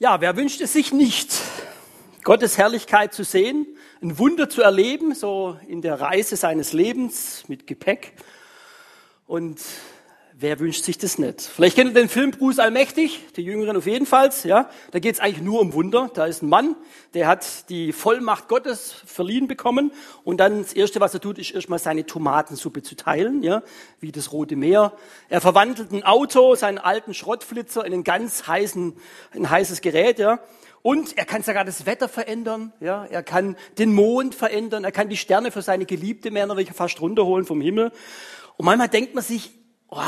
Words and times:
Ja, 0.00 0.20
wer 0.20 0.36
wünscht 0.36 0.60
es 0.60 0.74
sich 0.74 0.92
nicht, 0.92 1.32
Gottes 2.22 2.56
Herrlichkeit 2.56 3.12
zu 3.12 3.24
sehen, 3.24 3.66
ein 4.00 4.16
Wunder 4.16 4.48
zu 4.48 4.62
erleben, 4.62 5.12
so 5.12 5.58
in 5.66 5.82
der 5.82 6.00
Reise 6.00 6.36
seines 6.36 6.72
Lebens 6.72 7.42
mit 7.48 7.66
Gepäck? 7.66 8.12
Und 9.26 9.60
wer 10.40 10.60
wünscht 10.60 10.84
sich 10.84 10.96
das 10.98 11.18
nicht? 11.18 11.40
Vielleicht 11.40 11.74
kennt 11.74 11.90
ihr 11.90 11.94
den 11.94 12.08
Film 12.08 12.30
Bruce 12.30 12.60
Allmächtig, 12.60 13.20
die 13.36 13.42
Jüngeren 13.42 13.76
auf 13.76 13.86
jeden 13.86 14.06
Fall. 14.06 14.30
Ja, 14.44 14.70
da 14.92 15.00
geht 15.00 15.14
es 15.14 15.20
eigentlich 15.20 15.42
nur 15.42 15.60
um 15.60 15.72
Wunder. 15.72 16.10
Da 16.14 16.26
ist 16.26 16.42
ein 16.42 16.48
Mann, 16.48 16.76
der 17.14 17.26
hat 17.26 17.68
die 17.70 17.92
Vollmacht 17.92 18.46
Gottes 18.46 18.94
verliehen 19.04 19.48
bekommen 19.48 19.90
und 20.22 20.38
dann 20.38 20.62
das 20.62 20.74
erste, 20.74 21.00
was 21.00 21.12
er 21.12 21.20
tut, 21.20 21.38
ist 21.38 21.50
erstmal 21.50 21.80
seine 21.80 22.06
Tomatensuppe 22.06 22.82
zu 22.82 22.94
teilen, 22.94 23.42
ja, 23.42 23.62
wie 23.98 24.12
das 24.12 24.32
Rote 24.32 24.54
Meer. 24.54 24.92
Er 25.28 25.40
verwandelt 25.40 25.90
ein 25.92 26.04
Auto, 26.04 26.54
seinen 26.54 26.78
alten 26.78 27.14
Schrottflitzer 27.14 27.84
in 27.84 27.92
ein 27.92 28.04
ganz 28.04 28.46
heißen, 28.46 28.94
ein 29.32 29.50
heißes 29.50 29.80
Gerät, 29.80 30.20
ja. 30.20 30.38
Und 30.82 31.18
er 31.18 31.24
kann 31.24 31.42
sogar 31.42 31.64
das 31.64 31.84
Wetter 31.84 32.08
verändern, 32.08 32.72
ja. 32.78 33.04
Er 33.06 33.24
kann 33.24 33.56
den 33.78 33.92
Mond 33.92 34.36
verändern, 34.36 34.84
er 34.84 34.92
kann 34.92 35.08
die 35.08 35.16
Sterne 35.16 35.50
für 35.50 35.62
seine 35.62 35.84
geliebte 35.84 36.30
Männer 36.30 36.56
welche 36.56 36.74
fast 36.74 37.00
runterholen 37.00 37.44
vom 37.44 37.60
Himmel. 37.60 37.90
Und 38.56 38.66
manchmal 38.66 38.88
denkt 38.88 39.14
man 39.14 39.24
sich, 39.24 39.57
oh, 39.88 40.02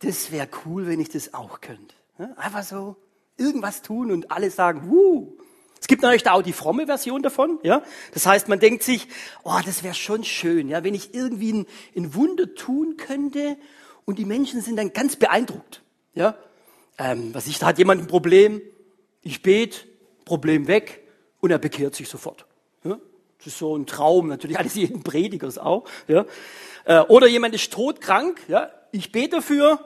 das 0.00 0.30
wäre 0.30 0.48
cool, 0.64 0.86
wenn 0.86 1.00
ich 1.00 1.08
das 1.08 1.34
auch 1.34 1.60
könnte. 1.60 1.94
Einfach 2.36 2.64
so 2.64 2.96
irgendwas 3.36 3.82
tun 3.82 4.10
und 4.10 4.30
alle 4.30 4.50
sagen, 4.50 4.90
wuh. 4.90 5.36
Es 5.80 5.86
gibt 5.86 6.02
natürlich 6.02 6.24
da 6.24 6.32
auch 6.32 6.42
die 6.42 6.52
fromme 6.52 6.86
Version 6.86 7.22
davon, 7.22 7.60
ja. 7.62 7.82
Das 8.12 8.26
heißt, 8.26 8.48
man 8.48 8.58
denkt 8.58 8.82
sich, 8.82 9.06
oh, 9.44 9.58
das 9.64 9.84
wäre 9.84 9.94
schon 9.94 10.24
schön, 10.24 10.68
ja, 10.68 10.82
wenn 10.82 10.94
ich 10.94 11.14
irgendwie 11.14 11.52
ein, 11.52 11.66
ein, 11.96 12.14
Wunder 12.14 12.52
tun 12.56 12.96
könnte 12.96 13.56
und 14.04 14.18
die 14.18 14.24
Menschen 14.24 14.60
sind 14.60 14.76
dann 14.76 14.92
ganz 14.92 15.16
beeindruckt, 15.16 15.82
ja. 16.14 16.36
Ähm, 16.98 17.32
was 17.32 17.46
ich, 17.46 17.60
da 17.60 17.66
hat 17.66 17.78
jemand 17.78 18.02
ein 18.02 18.06
Problem, 18.08 18.60
ich 19.22 19.40
bete, 19.42 19.86
Problem 20.24 20.66
weg 20.66 21.06
und 21.40 21.52
er 21.52 21.58
bekehrt 21.58 21.94
sich 21.94 22.08
sofort. 22.08 22.44
Ja? 22.82 22.98
Das 23.38 23.46
ist 23.46 23.58
so 23.58 23.76
ein 23.76 23.86
Traum, 23.86 24.26
natürlich 24.26 24.58
alles 24.58 24.74
jeden 24.74 25.04
Predigers 25.04 25.58
auch, 25.58 25.84
ja. 26.08 26.26
Äh, 26.86 27.02
oder 27.02 27.28
jemand 27.28 27.54
ist 27.54 27.72
todkrank, 27.72 28.40
ja, 28.48 28.68
ich 28.92 29.12
bete 29.12 29.36
dafür, 29.36 29.78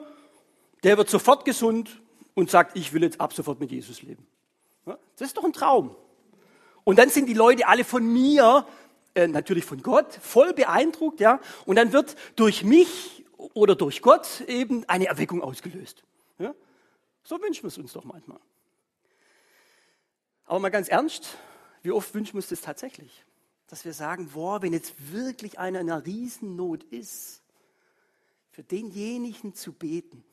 der 0.83 0.97
wird 0.97 1.09
sofort 1.09 1.45
gesund 1.45 2.01
und 2.33 2.49
sagt, 2.49 2.77
ich 2.77 2.93
will 2.93 3.03
jetzt 3.03 3.21
ab 3.21 3.33
sofort 3.33 3.59
mit 3.59 3.71
Jesus 3.71 4.01
leben. 4.01 4.25
Das 4.85 5.27
ist 5.27 5.37
doch 5.37 5.43
ein 5.43 5.53
Traum. 5.53 5.95
Und 6.83 6.99
dann 6.99 7.09
sind 7.09 7.27
die 7.27 7.33
Leute 7.33 7.67
alle 7.67 7.83
von 7.83 8.05
mir, 8.05 8.67
äh, 9.15 9.27
natürlich 9.27 9.63
von 9.63 9.81
Gott, 9.81 10.13
voll 10.13 10.53
beeindruckt, 10.53 11.19
ja. 11.19 11.39
Und 11.65 11.77
dann 11.77 11.93
wird 11.93 12.15
durch 12.35 12.63
mich 12.63 13.23
oder 13.53 13.75
durch 13.75 14.01
Gott 14.01 14.41
eben 14.47 14.87
eine 14.89 15.05
Erweckung 15.05 15.41
ausgelöst. 15.41 16.03
So 17.25 17.41
wünschen 17.41 17.63
wir 17.63 17.69
es 17.69 17.77
uns 17.77 17.93
doch 17.93 18.03
manchmal. 18.03 18.39
Aber 20.45 20.59
mal 20.59 20.71
ganz 20.71 20.89
ernst, 20.89 21.37
wie 21.81 21.91
oft 21.91 22.13
wünschen 22.13 22.33
wir 22.33 22.39
uns 22.39 22.49
das 22.49 22.59
tatsächlich? 22.59 23.23
dass 23.73 23.85
wir 23.85 23.93
sagen, 23.93 24.29
boah, 24.33 24.61
wenn 24.61 24.71
jetzt 24.71 24.93
wirklich 25.11 25.57
einer 25.57 25.79
in 25.79 25.89
einer 25.89 26.05
Riesennot 26.05 26.83
ist, 26.83 27.41
für 28.53 28.63
denjenigen 28.63 29.55
zu 29.55 29.73
beten. 29.73 30.23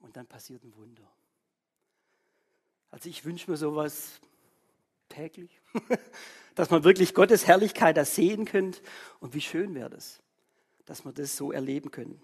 Und 0.00 0.16
dann 0.16 0.26
passiert 0.26 0.62
ein 0.64 0.76
Wunder. 0.76 1.10
Also 2.90 3.08
ich 3.08 3.24
wünsche 3.24 3.50
mir 3.50 3.56
sowas 3.56 4.20
täglich, 5.08 5.50
dass 6.54 6.68
man 6.68 6.84
wirklich 6.84 7.14
Gottes 7.14 7.46
Herrlichkeit 7.46 7.96
da 7.96 8.04
sehen 8.04 8.44
könnte. 8.44 8.82
Und 9.18 9.32
wie 9.32 9.40
schön 9.40 9.74
wäre 9.74 9.88
das, 9.88 10.20
dass 10.84 11.04
wir 11.06 11.12
das 11.12 11.36
so 11.36 11.52
erleben 11.52 11.90
können. 11.90 12.20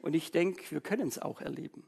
Und 0.00 0.14
ich 0.14 0.32
denke, 0.32 0.68
wir 0.70 0.80
können 0.80 1.06
es 1.06 1.20
auch 1.20 1.40
erleben. 1.40 1.84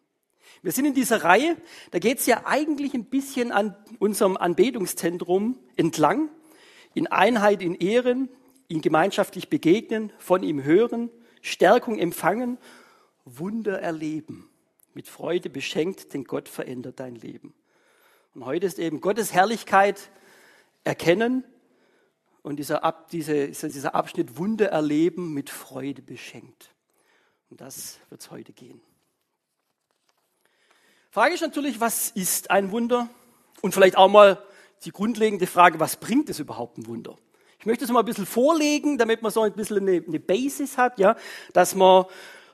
Wir 0.62 0.70
sind 0.70 0.84
in 0.84 0.94
dieser 0.94 1.24
Reihe, 1.24 1.56
da 1.90 1.98
geht 1.98 2.18
es 2.18 2.26
ja 2.26 2.46
eigentlich 2.46 2.94
ein 2.94 3.06
bisschen 3.06 3.50
an 3.50 3.76
unserem 3.98 4.36
Anbetungszentrum 4.36 5.58
entlang 5.74 6.30
in 6.92 7.08
Einheit 7.08 7.60
in 7.60 7.74
Ehren, 7.74 8.28
ihn 8.68 8.82
gemeinschaftlich 8.82 9.48
begegnen, 9.48 10.12
von 10.18 10.44
ihm 10.44 10.62
hören, 10.62 11.10
Stärkung 11.44 11.98
empfangen, 11.98 12.56
Wunder 13.26 13.78
erleben, 13.80 14.48
mit 14.94 15.08
Freude 15.08 15.50
beschenkt, 15.50 16.14
denn 16.14 16.24
Gott 16.24 16.48
verändert 16.48 17.00
dein 17.00 17.16
Leben. 17.16 17.54
Und 18.34 18.46
heute 18.46 18.66
ist 18.66 18.78
eben 18.78 19.02
Gottes 19.02 19.32
Herrlichkeit 19.34 20.10
erkennen 20.84 21.44
und 22.42 22.56
dieser, 22.56 22.82
Ab, 22.82 23.10
diese, 23.10 23.48
dieser 23.48 23.94
Abschnitt 23.94 24.38
Wunder 24.38 24.70
erleben, 24.70 25.34
mit 25.34 25.50
Freude 25.50 26.00
beschenkt. 26.00 26.70
Und 27.50 27.60
das 27.60 27.98
wird 28.08 28.22
es 28.22 28.30
heute 28.30 28.54
gehen. 28.54 28.80
Frage 31.10 31.34
ist 31.34 31.42
natürlich, 31.42 31.78
was 31.78 32.10
ist 32.10 32.50
ein 32.50 32.70
Wunder? 32.70 33.08
Und 33.60 33.74
vielleicht 33.74 33.98
auch 33.98 34.08
mal 34.08 34.42
die 34.84 34.92
grundlegende 34.92 35.46
Frage, 35.46 35.78
was 35.78 35.96
bringt 35.96 36.30
es 36.30 36.38
überhaupt 36.38 36.78
ein 36.78 36.86
Wunder? 36.86 37.18
Ich 37.64 37.66
möchte 37.66 37.86
es 37.86 37.90
mal 37.90 38.00
ein 38.00 38.04
bisschen 38.04 38.26
vorlegen, 38.26 38.98
damit 38.98 39.22
man 39.22 39.32
so 39.32 39.40
ein 39.40 39.54
bisschen 39.54 39.78
eine, 39.78 40.04
eine 40.06 40.20
Basis 40.20 40.76
hat, 40.76 40.98
ja, 40.98 41.16
dass 41.54 41.74
man, 41.74 42.04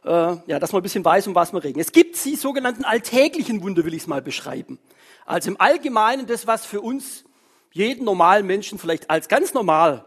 äh, 0.04 0.36
ja, 0.46 0.60
dass 0.60 0.70
man 0.70 0.78
ein 0.78 0.82
bisschen 0.84 1.04
weiß, 1.04 1.26
um 1.26 1.34
was 1.34 1.52
wir 1.52 1.64
reden. 1.64 1.80
Es 1.80 1.90
gibt 1.90 2.24
die 2.24 2.36
sogenannten 2.36 2.84
alltäglichen 2.84 3.60
Wunder, 3.60 3.84
will 3.84 3.92
ich 3.92 4.02
es 4.02 4.06
mal 4.06 4.22
beschreiben. 4.22 4.78
Also 5.26 5.50
im 5.50 5.60
Allgemeinen 5.60 6.28
das, 6.28 6.46
was 6.46 6.64
für 6.64 6.80
uns 6.80 7.24
jeden 7.72 8.04
normalen 8.04 8.46
Menschen 8.46 8.78
vielleicht 8.78 9.10
als 9.10 9.26
ganz 9.26 9.52
normal 9.52 10.04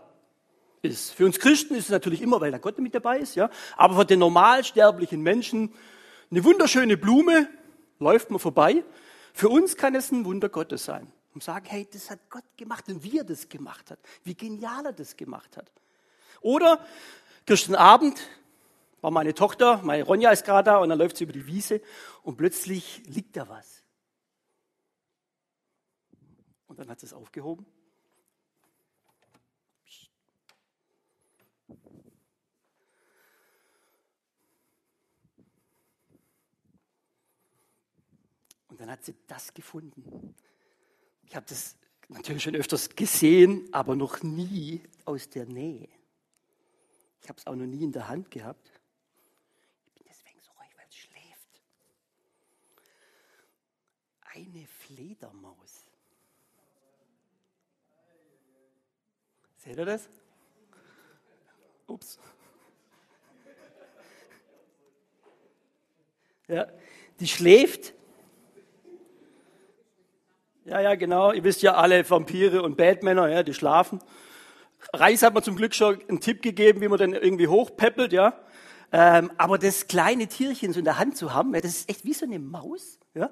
ist. 0.84 1.12
Für 1.12 1.26
uns 1.26 1.38
Christen 1.38 1.76
ist 1.76 1.84
es 1.84 1.92
natürlich 1.92 2.22
immer, 2.22 2.40
weil 2.40 2.52
der 2.52 2.62
Gott 2.62 2.80
mit 2.80 2.96
dabei 2.96 3.20
ist, 3.20 3.36
ja. 3.36 3.50
Aber 3.76 3.98
für 3.98 4.06
den 4.06 4.20
normalsterblichen 4.20 5.20
Menschen 5.20 5.74
eine 6.32 6.46
wunderschöne 6.46 6.96
Blume 6.96 7.50
läuft 8.00 8.30
man 8.30 8.40
vorbei. 8.40 8.86
Für 9.34 9.50
uns 9.50 9.76
kann 9.76 9.96
es 9.96 10.14
ein 10.14 10.24
Wunder 10.24 10.48
Gottes 10.48 10.86
sein 10.86 11.12
und 11.34 11.44
sagen, 11.44 11.66
hey, 11.68 11.88
das 11.92 12.10
hat 12.10 12.30
Gott 12.30 12.46
gemacht 12.58 12.88
und 12.90 13.04
wie 13.04 13.18
er 13.18 13.24
das 13.24 13.50
gemacht 13.50 13.92
hat, 13.92 14.00
wie 14.24 14.36
genial 14.36 14.86
er 14.86 14.94
das 14.94 15.18
gemacht 15.18 15.58
hat. 15.58 15.72
Oder 16.42 16.86
gestern 17.46 17.76
Abend 17.76 18.20
war 19.02 19.12
meine 19.12 19.34
Tochter, 19.34 19.82
meine 19.84 20.04
Ronja 20.04 20.32
ist 20.32 20.46
gerade 20.46 20.72
da 20.72 20.78
und 20.78 20.90
dann 20.90 21.00
läuft 21.00 21.18
sie 21.18 21.26
über 21.26 21.34
die 21.34 21.46
Wiese 21.46 21.82
und 22.22 22.38
plötzlich 22.38 23.04
liegt 23.06 23.36
da 23.36 23.50
was. 23.50 23.84
Und 26.68 26.80
dann 26.80 26.90
hat 26.90 27.00
sie 27.00 27.06
es 27.06 27.14
aufgehoben. 27.14 27.66
Und 38.70 38.82
dann 38.82 38.90
hat 38.90 39.04
sie 39.04 39.16
das 39.28 39.54
gefunden. 39.54 40.34
Ich 41.34 41.36
habe 41.36 41.48
das 41.48 41.76
natürlich 42.10 42.44
schon 42.44 42.56
öfters 42.56 42.90
gesehen, 42.96 43.68
aber 43.74 43.96
noch 43.96 44.22
nie 44.22 44.84
aus 45.04 45.28
der 45.28 45.48
Nähe. 45.48 45.90
Ich 47.24 47.28
habe 47.28 47.40
es 47.40 47.48
auch 47.48 47.56
noch 47.56 47.66
nie 47.66 47.84
in 47.84 47.92
der 47.92 48.08
Hand 48.08 48.30
gehabt. 48.30 48.72
Ich 49.88 49.94
bin 49.96 50.04
deswegen 50.08 50.40
so 50.42 50.52
ruhig, 50.52 50.70
weil 50.78 50.86
es 50.88 50.96
schläft. 50.96 51.64
Eine 54.22 54.68
Fledermaus. 54.68 55.88
Seht 59.58 59.76
ihr 59.76 59.86
das? 59.86 60.08
Ups. 61.88 62.20
Ja, 66.48 66.72
die 67.20 67.28
schläft 67.28 67.96
ja, 70.66 70.80
ja, 70.80 70.96
genau. 70.96 71.34
Ihr 71.34 71.44
wisst 71.44 71.62
ja 71.62 71.76
alle 71.76 72.10
Vampire 72.10 72.64
und 72.64 72.78
Batmänner, 72.78 73.28
ja, 73.30 73.44
die 73.44 73.54
schlafen. 73.54 74.00
Reis 74.94 75.22
hat 75.22 75.34
mir 75.34 75.42
zum 75.42 75.56
Glück 75.56 75.76
schon 75.76 76.00
einen 76.08 76.20
Tipp 76.20 76.42
gegeben, 76.42 76.82
wie 76.82 76.88
man 76.88 76.98
den 76.98 77.14
irgendwie 77.14 77.48
hochpeppelt, 77.48 78.14
ja. 78.14 78.34
Ähm, 78.92 79.32
aber 79.38 79.58
das 79.58 79.88
kleine 79.88 80.28
Tierchen 80.28 80.72
so 80.72 80.80
in 80.80 80.86
der 80.86 81.00
Hand 81.00 81.18
zu 81.18 81.34
haben, 81.34 81.54
ja, 81.54 81.62
das 81.62 81.72
ist 81.72 81.90
echt 81.90 82.06
wie 82.06 82.14
so 82.14 82.26
eine 82.26 82.40
Maus, 82.40 83.00
ja. 83.14 83.30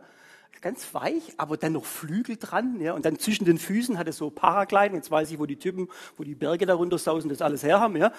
Ganz 0.59 0.93
weich, 0.93 1.23
aber 1.37 1.57
dann 1.57 1.73
noch 1.73 1.85
Flügel 1.85 2.37
dran, 2.37 2.79
ja. 2.81 2.93
Und 2.93 3.05
dann 3.05 3.17
zwischen 3.17 3.45
den 3.45 3.57
Füßen 3.57 3.97
hat 3.97 4.07
es 4.07 4.17
so 4.17 4.29
Paragliden. 4.29 4.95
Jetzt 4.95 5.09
weiß 5.09 5.31
ich, 5.31 5.39
wo 5.39 5.47
die 5.47 5.55
Typen, 5.55 5.87
wo 6.17 6.23
die 6.23 6.35
Berge 6.35 6.67
darunter 6.67 6.99
sausen, 6.99 7.29
das 7.29 7.41
alles 7.41 7.63
herhaben, 7.63 7.95
ja. 7.95 8.11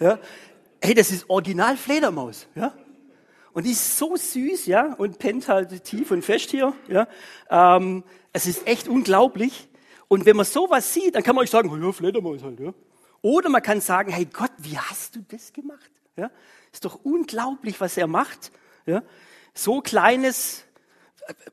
ja. 0.00 0.18
Hey, 0.82 0.94
das 0.94 1.12
ist 1.12 1.30
Original 1.30 1.76
Fledermaus, 1.76 2.48
ja. 2.54 2.72
Und 3.52 3.66
die 3.66 3.70
ist 3.70 3.96
so 3.96 4.16
süß, 4.16 4.66
ja, 4.66 4.94
und 4.94 5.20
pennt 5.20 5.46
halt 5.46 5.84
tief 5.84 6.10
und 6.10 6.24
fest 6.24 6.50
hier, 6.50 6.72
ja. 6.88 7.06
Ähm, 7.48 8.02
es 8.34 8.46
ist 8.46 8.66
echt 8.66 8.88
unglaublich. 8.88 9.68
Und 10.08 10.26
wenn 10.26 10.36
man 10.36 10.44
sowas 10.44 10.92
sieht, 10.92 11.14
dann 11.14 11.22
kann 11.22 11.34
man 11.34 11.44
euch 11.44 11.50
sagen, 11.50 11.82
ja, 11.82 11.92
Fledermaus 11.92 12.42
halt, 12.42 12.60
ja. 12.60 12.74
Oder 13.22 13.48
man 13.48 13.62
kann 13.62 13.80
sagen, 13.80 14.12
hey 14.12 14.26
Gott, 14.26 14.50
wie 14.58 14.76
hast 14.76 15.16
du 15.16 15.24
das 15.26 15.54
gemacht? 15.54 15.90
Ja, 16.16 16.30
ist 16.70 16.84
doch 16.84 17.00
unglaublich, 17.04 17.80
was 17.80 17.96
er 17.96 18.06
macht. 18.06 18.52
Ja, 18.84 19.02
so 19.54 19.80
kleines, 19.80 20.64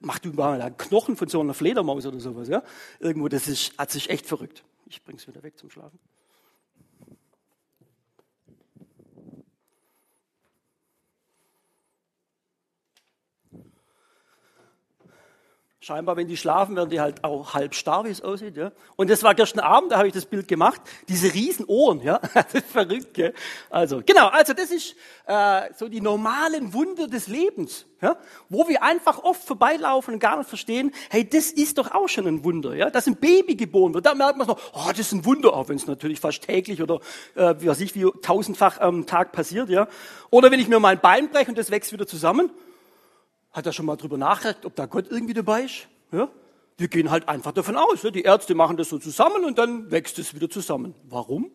macht 0.02 0.26
du 0.26 0.34
mal 0.34 0.62
einen 0.62 0.76
Knochen 0.76 1.16
von 1.16 1.30
so 1.30 1.40
einer 1.40 1.54
Fledermaus 1.54 2.06
oder 2.06 2.20
sowas, 2.20 2.50
ja. 2.50 2.62
Irgendwo, 3.00 3.30
das 3.30 3.48
ist, 3.48 3.78
hat 3.78 3.92
sich 3.92 4.10
echt 4.10 4.26
verrückt. 4.26 4.64
Ich 4.88 5.02
bring's 5.04 5.28
wieder 5.28 5.42
weg 5.44 5.58
zum 5.58 5.70
Schlafen. 5.70 6.00
Scheinbar, 15.84 16.16
wenn 16.16 16.28
die 16.28 16.38
schlafen, 16.38 16.76
werden 16.76 16.92
die 16.92 17.02
halt 17.02 17.24
auch 17.24 17.56
halb 17.56 17.74
starr, 17.74 18.06
wie 18.06 18.12
es 18.12 18.22
aussieht. 18.22 18.56
Ja? 18.56 18.72
Und 18.98 19.10
das 19.10 19.24
war 19.24 19.34
gestern 19.34 19.62
Abend, 19.62 19.92
da 19.92 19.98
habe 19.98 20.08
ich 20.08 20.14
das 20.14 20.28
Bild 20.28 20.48
gemacht. 20.48 20.80
Diese 21.10 21.34
riesen 21.34 21.66
Ohren, 21.66 22.04
ja, 22.04 22.20
das 22.36 22.54
ist 22.54 22.68
verrückt. 22.68 23.16
Gell? 23.16 23.34
Also 23.72 24.04
genau, 24.06 24.28
also 24.28 24.54
das 24.54 24.70
ist 24.70 24.96
äh, 25.26 25.74
so 25.76 25.88
die 25.88 26.00
normalen 26.00 26.76
Wunder 26.76 27.08
des 27.08 27.26
Lebens, 27.26 27.88
ja? 28.00 28.16
wo 28.48 28.68
wir 28.70 28.84
einfach 28.84 29.24
oft 29.24 29.44
vorbeilaufen 29.44 30.14
und 30.14 30.20
gar 30.20 30.38
nicht 30.38 30.50
verstehen. 30.50 30.92
Hey, 31.10 31.28
das 31.28 31.52
ist 31.52 31.80
doch 31.80 31.90
auch 31.90 32.08
schon 32.08 32.28
ein 32.28 32.44
Wunder, 32.44 32.76
ja, 32.76 32.92
dass 32.92 33.08
ein 33.08 33.16
Baby 33.16 33.56
geboren 33.56 33.96
wird. 33.96 34.06
Da 34.06 34.14
merkt 34.14 34.38
man 34.38 34.46
so, 34.46 34.58
oh, 34.74 34.90
das 34.90 35.00
ist 35.00 35.14
ein 35.14 35.26
Wunder, 35.26 35.52
auch 35.56 35.68
wenn 35.68 35.78
es 35.78 35.88
natürlich 35.88 36.20
fast 36.20 36.44
täglich 36.44 36.84
oder 36.84 37.00
äh, 37.34 37.56
wie 37.58 37.66
weiß 37.66 37.80
ich, 37.80 37.96
wie 37.96 38.06
tausendfach 38.22 38.80
am 38.80 39.08
Tag 39.08 39.32
passiert, 39.32 39.68
ja. 39.70 39.88
Oder 40.30 40.52
wenn 40.52 40.60
ich 40.60 40.68
mir 40.68 40.80
mein 40.80 41.00
Bein 41.00 41.32
breche 41.32 41.50
und 41.50 41.58
das 41.58 41.72
wächst 41.72 41.92
wieder 41.92 42.06
zusammen. 42.06 42.52
Hat 43.52 43.66
er 43.66 43.74
schon 43.74 43.86
mal 43.86 43.98
drüber 43.98 44.18
nachgedacht, 44.18 44.66
ob 44.66 44.76
da 44.76 44.86
Gott 44.86 45.08
irgendwie 45.10 45.34
dabei 45.34 45.64
ist? 45.64 45.88
Ja? 46.12 46.30
Wir 46.78 46.88
gehen 46.88 47.12
halt 47.12 47.28
einfach 47.28 47.52
davon 47.52 47.76
aus. 47.76 48.02
Die 48.02 48.22
Ärzte 48.22 48.56
machen 48.56 48.78
das 48.78 48.90
so 48.90 48.98
zusammen 48.98 49.46
und 49.46 49.58
dann 49.58 49.92
wächst 49.92 50.20
es 50.20 50.34
wieder 50.34 50.50
zusammen. 50.50 50.96
Warum? 51.04 51.52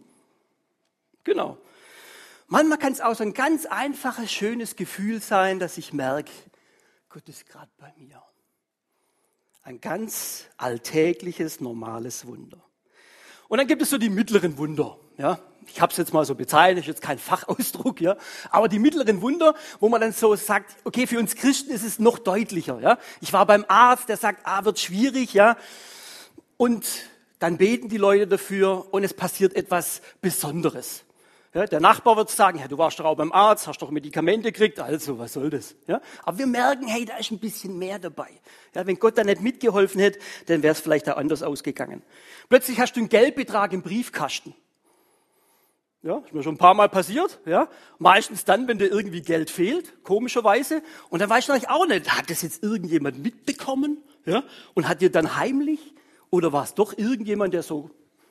Genau. 1.24 1.58
Manchmal 2.48 2.78
kann 2.78 2.92
es 2.92 3.00
auch 3.00 3.14
so 3.14 3.24
ein 3.24 3.32
ganz 3.32 3.66
einfaches, 3.66 4.30
schönes 4.32 4.76
Gefühl 4.76 5.20
sein, 5.20 5.58
dass 5.58 5.78
ich 5.78 5.92
merke, 5.92 6.30
Gott 7.08 7.28
ist 7.28 7.46
gerade 7.46 7.70
bei 7.76 7.92
mir. 7.96 8.22
Ein 9.62 9.80
ganz 9.80 10.44
alltägliches, 10.58 11.60
normales 11.60 12.26
Wunder. 12.26 12.62
Und 13.48 13.58
dann 13.58 13.66
gibt 13.66 13.82
es 13.82 13.90
so 13.90 13.98
die 13.98 14.10
mittleren 14.10 14.58
Wunder. 14.58 14.96
Ja, 15.18 15.38
ich 15.66 15.80
habe 15.80 15.90
es 15.90 15.96
jetzt 15.96 16.12
mal 16.12 16.24
so 16.24 16.34
bezeichnet, 16.34 16.84
ist 16.84 16.88
jetzt 16.88 17.02
kein 17.02 17.18
Fachausdruck, 17.18 18.00
ja, 18.00 18.16
aber 18.50 18.68
die 18.68 18.78
mittleren 18.78 19.22
Wunder, 19.22 19.54
wo 19.80 19.88
man 19.88 20.00
dann 20.00 20.12
so 20.12 20.34
sagt, 20.36 20.76
okay, 20.84 21.06
für 21.06 21.18
uns 21.18 21.34
Christen 21.34 21.70
ist 21.70 21.84
es 21.84 21.98
noch 21.98 22.18
deutlicher, 22.18 22.80
ja. 22.80 22.98
Ich 23.20 23.32
war 23.32 23.46
beim 23.46 23.64
Arzt, 23.68 24.08
der 24.08 24.16
sagt, 24.16 24.40
ah, 24.44 24.64
wird 24.64 24.78
schwierig, 24.78 25.32
ja, 25.32 25.56
und 26.56 26.86
dann 27.38 27.58
beten 27.58 27.88
die 27.88 27.98
Leute 27.98 28.26
dafür 28.26 28.86
und 28.92 29.04
es 29.04 29.14
passiert 29.14 29.54
etwas 29.56 30.00
Besonderes. 30.20 31.02
Ja, 31.54 31.64
der 31.66 31.80
Nachbar 31.80 32.18
wird 32.18 32.28
sagen, 32.28 32.58
ja, 32.58 32.68
du 32.68 32.76
warst 32.76 32.98
doch 32.98 33.06
auch 33.06 33.16
beim 33.16 33.32
Arzt, 33.32 33.66
hast 33.66 33.80
doch 33.80 33.90
Medikamente 33.90 34.52
gekriegt, 34.52 34.78
also 34.78 35.18
was 35.18 35.32
soll 35.32 35.48
das? 35.48 35.74
Ja, 35.86 36.02
aber 36.22 36.38
wir 36.38 36.46
merken, 36.46 36.86
hey, 36.86 37.06
da 37.06 37.16
ist 37.16 37.30
ein 37.30 37.38
bisschen 37.38 37.78
mehr 37.78 37.98
dabei. 37.98 38.28
Ja, 38.74 38.86
wenn 38.86 38.98
Gott 38.98 39.16
da 39.16 39.24
nicht 39.24 39.40
mitgeholfen 39.40 40.00
hätte, 40.00 40.18
dann 40.46 40.62
wäre 40.62 40.72
es 40.72 40.80
vielleicht 40.80 41.08
auch 41.08 41.16
anders 41.16 41.42
ausgegangen. 41.42 42.02
Plötzlich 42.50 42.78
hast 42.78 42.94
du 42.96 43.00
einen 43.00 43.08
Geldbetrag 43.08 43.72
im 43.72 43.80
Briefkasten. 43.80 44.54
Ja, 46.06 46.18
ist 46.18 46.32
mir 46.32 46.44
schon 46.44 46.54
ein 46.54 46.58
paar 46.58 46.74
Mal 46.74 46.88
passiert. 46.88 47.40
Ja, 47.46 47.68
meistens 47.98 48.44
dann, 48.44 48.68
wenn 48.68 48.78
dir 48.78 48.86
irgendwie 48.86 49.22
Geld 49.22 49.50
fehlt, 49.50 50.04
komischerweise. 50.04 50.80
Und 51.10 51.18
dann 51.18 51.28
weißt 51.28 51.48
du 51.48 51.52
eigentlich 51.52 51.68
auch 51.68 51.84
nicht, 51.84 52.16
hat 52.16 52.30
das 52.30 52.42
jetzt 52.42 52.62
irgendjemand 52.62 53.18
mitbekommen? 53.18 53.98
Ja, 54.24 54.44
und 54.74 54.88
hat 54.88 55.00
dir 55.00 55.10
dann 55.10 55.34
heimlich 55.34 55.80
oder 56.30 56.52
war 56.52 56.62
es 56.62 56.74
doch 56.74 56.96
irgendjemand, 56.96 57.54
der 57.54 57.64
so 57.64 57.90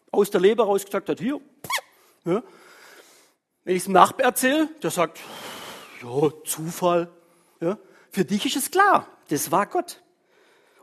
aus 0.10 0.31
der 0.31 0.39
Leber 0.39 0.63
raus 0.63 0.86
gesagt 0.86 1.10
hat, 1.10 1.19
hier. 1.19 1.42
Ja. 2.24 2.44
Wenn 3.66 3.75
ich 3.75 3.81
es 3.81 3.83
dem 3.83 3.94
Nachbar 3.94 4.27
erzähle, 4.27 4.69
der 4.81 4.92
sagt, 4.92 5.19
ja, 6.01 6.31
Zufall. 6.45 7.10
Ja. 7.60 7.77
Für 8.10 8.24
dich 8.24 8.45
ist 8.45 8.56
es 8.56 8.72
klar, 8.72 9.06
das 9.27 9.51
war 9.51 9.66
Gott. 9.66 10.01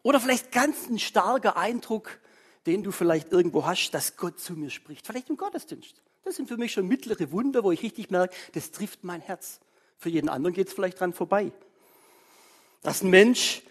Oder 0.03 0.21
vielleicht 0.21 0.53
ganz 0.53 0.91
ein 0.91 0.99
starker 0.99 1.57
Eindruck, 1.57 2.19
den 2.67 2.83
du 2.83 2.93
vielleicht 2.93 3.33
irgendwo 3.33 3.65
hast, 3.65 3.93
dass 3.93 4.19
Gott 4.19 4.39
zu 4.39 4.53
mir 4.53 4.69
spricht. 4.69 5.07
Vielleicht 5.07 5.31
im 5.31 5.39
Gottesdienst. 5.39 6.03
Das 6.25 6.37
sind 6.37 6.49
für 6.49 6.57
mich 6.57 6.73
schon 6.73 6.87
mittlere 6.87 7.33
Wunder, 7.33 7.65
wo 7.65 7.73
ich 7.73 7.83
richtig 7.83 8.11
merke, 8.11 8.35
das 8.53 8.71
trifft 8.71 9.05
mein 9.05 9.21
Herz. 9.21 9.61
Für 9.99 10.09
jeden 10.09 10.29
anderen 10.29 10.55
geht 10.55 10.69
es 10.69 10.75
vielleicht 10.75 11.01
dran 11.01 11.13
vorbei. 11.13 11.53
Dass 12.83 13.03
ein 13.03 13.11
Mensch 13.11 13.63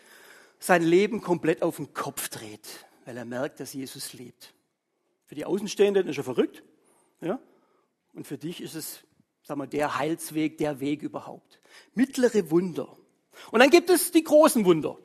sein 0.60 0.84
Leben 0.84 1.22
komplett 1.22 1.62
auf 1.62 1.78
den 1.78 1.94
Kopf 1.94 2.30
dreht, 2.30 2.86
weil 3.06 3.18
er 3.18 3.26
merkt, 3.26 3.60
dass 3.60 3.74
Jesus 3.74 4.14
lebt. 4.14 4.54
Für 5.26 5.36
die 5.36 5.46
Außenstehenden 5.46 6.08
ist 6.08 6.18
er 6.18 6.24
verrückt. 6.24 6.64
Ja? 7.22 7.40
Und 8.14 8.28
für 8.28 8.38
dich 8.38 8.62
ist 8.62 8.76
es, 8.76 9.00
sagen 9.44 9.60
wir, 9.60 9.68
der 9.68 9.98
Heilsweg, 9.98 10.58
der 10.58 10.80
Weg 10.80 11.02
überhaupt. 11.02 11.60
Mittlere 11.96 12.52
Wunder. 12.52 12.98
Und 13.52 13.60
dann 13.60 13.70
gibt 13.70 13.90
es 13.90 14.12
die 14.12 14.24
großen 14.24 14.66
Wunder. 14.66 14.98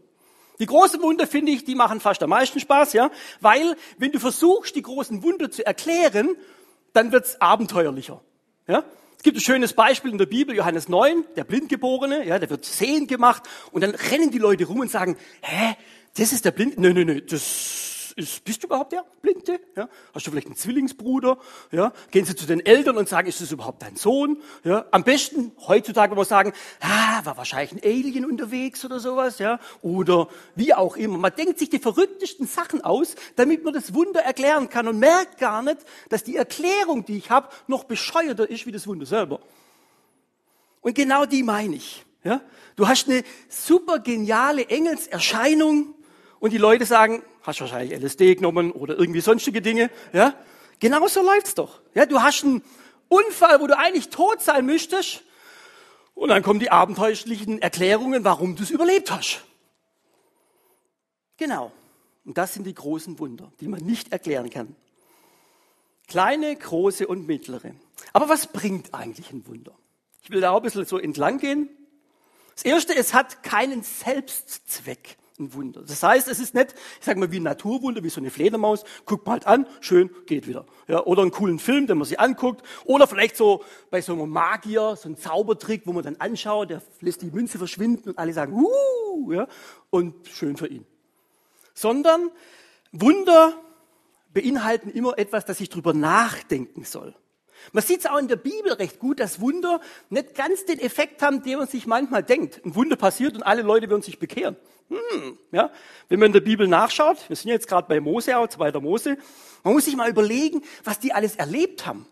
Die 0.58 0.66
großen 0.66 1.00
Wunder, 1.02 1.26
finde 1.26 1.52
ich, 1.52 1.64
die 1.64 1.74
machen 1.74 2.00
fast 2.00 2.22
am 2.22 2.30
meisten 2.30 2.60
Spaß, 2.60 2.94
ja, 2.94 3.10
weil 3.40 3.76
wenn 3.98 4.12
du 4.12 4.18
versuchst, 4.18 4.74
die 4.74 4.82
großen 4.82 5.22
Wunder 5.22 5.50
zu 5.50 5.66
erklären, 5.66 6.36
dann 6.96 7.12
wird's 7.12 7.40
abenteuerlicher. 7.40 8.22
Ja? 8.66 8.84
Es 9.16 9.22
gibt 9.22 9.36
ein 9.36 9.40
schönes 9.40 9.72
Beispiel 9.72 10.10
in 10.10 10.18
der 10.18 10.26
Bibel, 10.26 10.54
Johannes 10.54 10.88
9, 10.88 11.24
der 11.36 11.44
Blindgeborene, 11.44 12.26
ja, 12.26 12.38
der 12.38 12.50
wird 12.50 12.64
sehend 12.64 13.08
gemacht 13.08 13.42
und 13.72 13.82
dann 13.82 13.94
rennen 13.94 14.30
die 14.30 14.38
Leute 14.38 14.64
rum 14.64 14.80
und 14.80 14.90
sagen, 14.90 15.16
hä, 15.42 15.76
das 16.16 16.32
ist 16.32 16.44
der 16.44 16.52
Blind? 16.52 16.78
Nö, 16.78 16.92
nö, 16.92 17.04
nö, 17.04 17.20
das 17.20 17.95
ist, 18.16 18.44
bist 18.44 18.62
du 18.62 18.66
überhaupt 18.66 18.92
der 18.92 19.04
Blinde? 19.20 19.60
Ja? 19.76 19.88
Hast 20.14 20.26
du 20.26 20.30
vielleicht 20.30 20.46
einen 20.46 20.56
Zwillingsbruder? 20.56 21.38
Ja? 21.70 21.92
Gehen 22.10 22.24
sie 22.24 22.34
zu 22.34 22.46
den 22.46 22.64
Eltern 22.64 22.96
und 22.96 23.08
sagen, 23.08 23.28
ist 23.28 23.42
das 23.42 23.52
überhaupt 23.52 23.82
dein 23.82 23.96
Sohn? 23.96 24.42
Ja? 24.64 24.86
Am 24.90 25.04
besten 25.04 25.52
heutzutage 25.66 26.14
muss 26.14 26.30
man 26.30 26.38
sagen, 26.38 26.52
ah, 26.80 27.20
war 27.24 27.36
wahrscheinlich 27.36 27.72
ein 27.72 27.88
Alien 27.88 28.24
unterwegs 28.24 28.84
oder 28.86 29.00
sowas, 29.00 29.38
ja? 29.38 29.60
Oder 29.82 30.28
wie 30.54 30.72
auch 30.72 30.96
immer. 30.96 31.18
Man 31.18 31.34
denkt 31.36 31.58
sich 31.58 31.68
die 31.68 31.78
verrücktesten 31.78 32.46
Sachen 32.46 32.80
aus, 32.80 33.16
damit 33.36 33.64
man 33.64 33.74
das 33.74 33.92
Wunder 33.92 34.20
erklären 34.20 34.70
kann 34.70 34.88
und 34.88 34.98
merkt 34.98 35.36
gar 35.36 35.62
nicht, 35.62 35.78
dass 36.08 36.24
die 36.24 36.36
Erklärung, 36.36 37.04
die 37.04 37.18
ich 37.18 37.30
habe, 37.30 37.50
noch 37.66 37.84
bescheuerter 37.84 38.48
ist 38.48 38.64
wie 38.64 38.72
das 38.72 38.86
Wunder 38.86 39.04
selber. 39.04 39.40
Und 40.80 40.94
genau 40.94 41.26
die 41.26 41.42
meine 41.42 41.76
ich. 41.76 42.04
Ja? 42.24 42.40
Du 42.76 42.88
hast 42.88 43.08
eine 43.08 43.24
super 43.50 43.98
geniale 43.98 44.68
Engelserscheinung 44.70 45.94
und 46.40 46.52
die 46.52 46.58
Leute 46.58 46.86
sagen, 46.86 47.22
hast 47.46 47.60
wahrscheinlich 47.60 47.98
LSD 47.98 48.34
genommen 48.34 48.72
oder 48.72 48.98
irgendwie 48.98 49.20
sonstige 49.20 49.62
Dinge, 49.62 49.90
ja? 50.12 50.34
Genauso 50.78 51.22
läuft's 51.22 51.54
doch. 51.54 51.80
Ja, 51.94 52.04
du 52.04 52.20
hast 52.20 52.44
einen 52.44 52.62
Unfall, 53.08 53.60
wo 53.60 53.66
du 53.66 53.78
eigentlich 53.78 54.10
tot 54.10 54.42
sein 54.42 54.66
müsstest, 54.66 55.22
und 56.16 56.30
dann 56.30 56.42
kommen 56.42 56.60
die 56.60 56.70
abenteuerlichen 56.70 57.60
Erklärungen, 57.60 58.24
warum 58.24 58.56
du 58.56 58.62
es 58.62 58.70
überlebt 58.70 59.10
hast. 59.10 59.44
Genau. 61.36 61.70
Und 62.24 62.38
das 62.38 62.54
sind 62.54 62.66
die 62.66 62.74
großen 62.74 63.18
Wunder, 63.18 63.52
die 63.60 63.68
man 63.68 63.82
nicht 63.82 64.12
erklären 64.12 64.48
kann. 64.48 64.74
Kleine, 66.08 66.56
große 66.56 67.06
und 67.06 67.26
mittlere. 67.26 67.74
Aber 68.14 68.30
was 68.30 68.46
bringt 68.46 68.94
eigentlich 68.94 69.30
ein 69.30 69.46
Wunder? 69.46 69.76
Ich 70.22 70.30
will 70.30 70.40
da 70.40 70.52
auch 70.52 70.56
ein 70.56 70.62
bisschen 70.62 70.86
so 70.86 70.98
entlang 70.98 71.38
gehen. 71.38 71.68
Das 72.54 72.64
erste, 72.64 72.96
es 72.96 73.12
hat 73.12 73.42
keinen 73.42 73.82
Selbstzweck 73.82 75.18
ein 75.38 75.52
Wunder. 75.54 75.82
Das 75.82 76.02
heißt, 76.02 76.28
es 76.28 76.38
ist 76.38 76.54
nicht, 76.54 76.74
ich 76.98 77.04
sage 77.04 77.18
mal, 77.18 77.30
wie 77.30 77.40
ein 77.40 77.44
Naturwunder, 77.44 78.02
wie 78.02 78.08
so 78.08 78.20
eine 78.20 78.30
Fledermaus, 78.30 78.84
guckt 79.04 79.26
mal 79.26 79.32
halt 79.32 79.46
an, 79.46 79.66
schön, 79.80 80.10
geht 80.26 80.46
wieder. 80.46 80.66
Ja, 80.88 81.04
oder 81.04 81.22
einen 81.22 81.30
coolen 81.30 81.58
Film, 81.58 81.86
den 81.86 81.98
man 81.98 82.06
sich 82.06 82.18
anguckt. 82.20 82.62
Oder 82.84 83.06
vielleicht 83.06 83.36
so 83.36 83.64
bei 83.90 84.00
so 84.00 84.12
einem 84.12 84.30
Magier, 84.30 84.96
so 84.96 85.08
ein 85.08 85.16
Zaubertrick, 85.16 85.82
wo 85.86 85.92
man 85.92 86.04
dann 86.04 86.16
anschaut, 86.16 86.70
der 86.70 86.82
lässt 87.00 87.22
die 87.22 87.30
Münze 87.30 87.58
verschwinden 87.58 88.10
und 88.10 88.18
alle 88.18 88.32
sagen, 88.32 88.52
uh, 88.54 89.32
ja, 89.32 89.48
und 89.90 90.26
schön 90.28 90.56
für 90.56 90.68
ihn. 90.68 90.86
Sondern 91.74 92.30
Wunder 92.92 93.54
beinhalten 94.32 94.90
immer 94.90 95.18
etwas, 95.18 95.44
das 95.44 95.60
ich 95.60 95.68
drüber 95.68 95.94
nachdenken 95.94 96.84
soll. 96.84 97.14
Man 97.72 97.82
sieht 97.82 98.00
es 98.00 98.06
auch 98.06 98.18
in 98.18 98.28
der 98.28 98.36
Bibel 98.36 98.72
recht 98.72 98.98
gut, 98.98 99.20
dass 99.20 99.40
Wunder 99.40 99.80
nicht 100.10 100.34
ganz 100.34 100.64
den 100.64 100.78
Effekt 100.78 101.22
haben, 101.22 101.42
den 101.42 101.58
man 101.58 101.68
sich 101.68 101.86
manchmal 101.86 102.22
denkt. 102.22 102.64
Ein 102.64 102.74
Wunder 102.74 102.96
passiert 102.96 103.34
und 103.34 103.42
alle 103.42 103.62
Leute 103.62 103.88
werden 103.90 104.02
sich 104.02 104.18
bekehren. 104.18 104.56
Hm, 104.88 105.38
ja? 105.52 105.70
Wenn 106.08 106.20
man 106.20 106.26
in 106.26 106.32
der 106.32 106.40
Bibel 106.40 106.68
nachschaut, 106.68 107.28
wir 107.28 107.36
sind 107.36 107.50
jetzt 107.50 107.68
gerade 107.68 107.88
bei 107.88 108.00
Mose, 108.00 108.36
auch 108.36 108.48
zweiter 108.48 108.80
Mose, 108.80 109.18
man 109.64 109.74
muss 109.74 109.84
sich 109.84 109.96
mal 109.96 110.08
überlegen, 110.08 110.62
was 110.84 111.00
die 111.00 111.12
alles 111.12 111.36
erlebt 111.36 111.86
haben. 111.86 112.06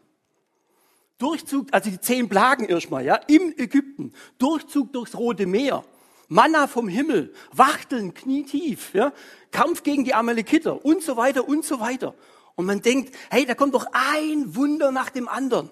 Durchzug, 1.18 1.68
also 1.70 1.90
die 1.90 2.00
zehn 2.00 2.28
Plagen 2.28 2.64
erstmal, 2.64 3.04
ja, 3.04 3.14
im 3.28 3.54
Ägypten, 3.56 4.12
Durchzug 4.38 4.92
durchs 4.92 5.16
Rote 5.16 5.46
Meer, 5.46 5.84
Manna 6.28 6.66
vom 6.66 6.88
Himmel, 6.88 7.32
Wachteln 7.52 8.14
knietief, 8.14 8.92
ja, 8.94 9.12
Kampf 9.52 9.84
gegen 9.84 10.04
die 10.04 10.14
Amalekiter 10.14 10.84
und 10.84 11.02
so 11.02 11.16
weiter 11.16 11.49
und 11.49 11.64
so 11.64 11.78
weiter. 11.78 12.14
Und 12.56 12.66
man 12.66 12.82
denkt, 12.82 13.14
hey, 13.30 13.46
da 13.46 13.54
kommt 13.54 13.75
doch 13.75 13.87
ein 13.92 14.54
Wunder 14.54 14.92
nach 14.92 15.11
dem 15.11 15.28
anderen. 15.28 15.70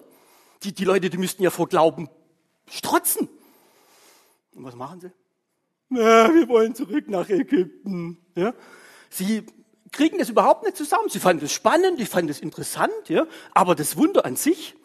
Die, 0.63 0.73
die 0.73 0.85
Leute, 0.85 1.09
die 1.09 1.17
müssten 1.17 1.43
ja 1.43 1.49
vor 1.49 1.67
Glauben 1.67 2.09
strotzen. 2.69 3.29
Und 4.55 4.63
was 4.63 4.75
machen 4.75 5.01
sie? 5.01 5.11
Na, 5.89 6.33
wir 6.33 6.47
wollen 6.47 6.75
zurück 6.75 7.07
nach 7.07 7.29
Ägypten. 7.29 8.17
Ja? 8.35 8.53
Sie 9.09 9.45
kriegen 9.91 10.17
das 10.17 10.29
überhaupt 10.29 10.63
nicht 10.63 10.75
zusammen. 10.75 11.09
Sie 11.09 11.19
fanden 11.19 11.45
es 11.45 11.53
spannend, 11.53 11.99
ich 11.99 12.09
fand 12.09 12.29
es 12.29 12.39
interessant, 12.39 13.09
ja? 13.09 13.27
aber 13.53 13.75
das 13.75 13.95
Wunder 13.95 14.25
an 14.25 14.35
sich 14.35 14.75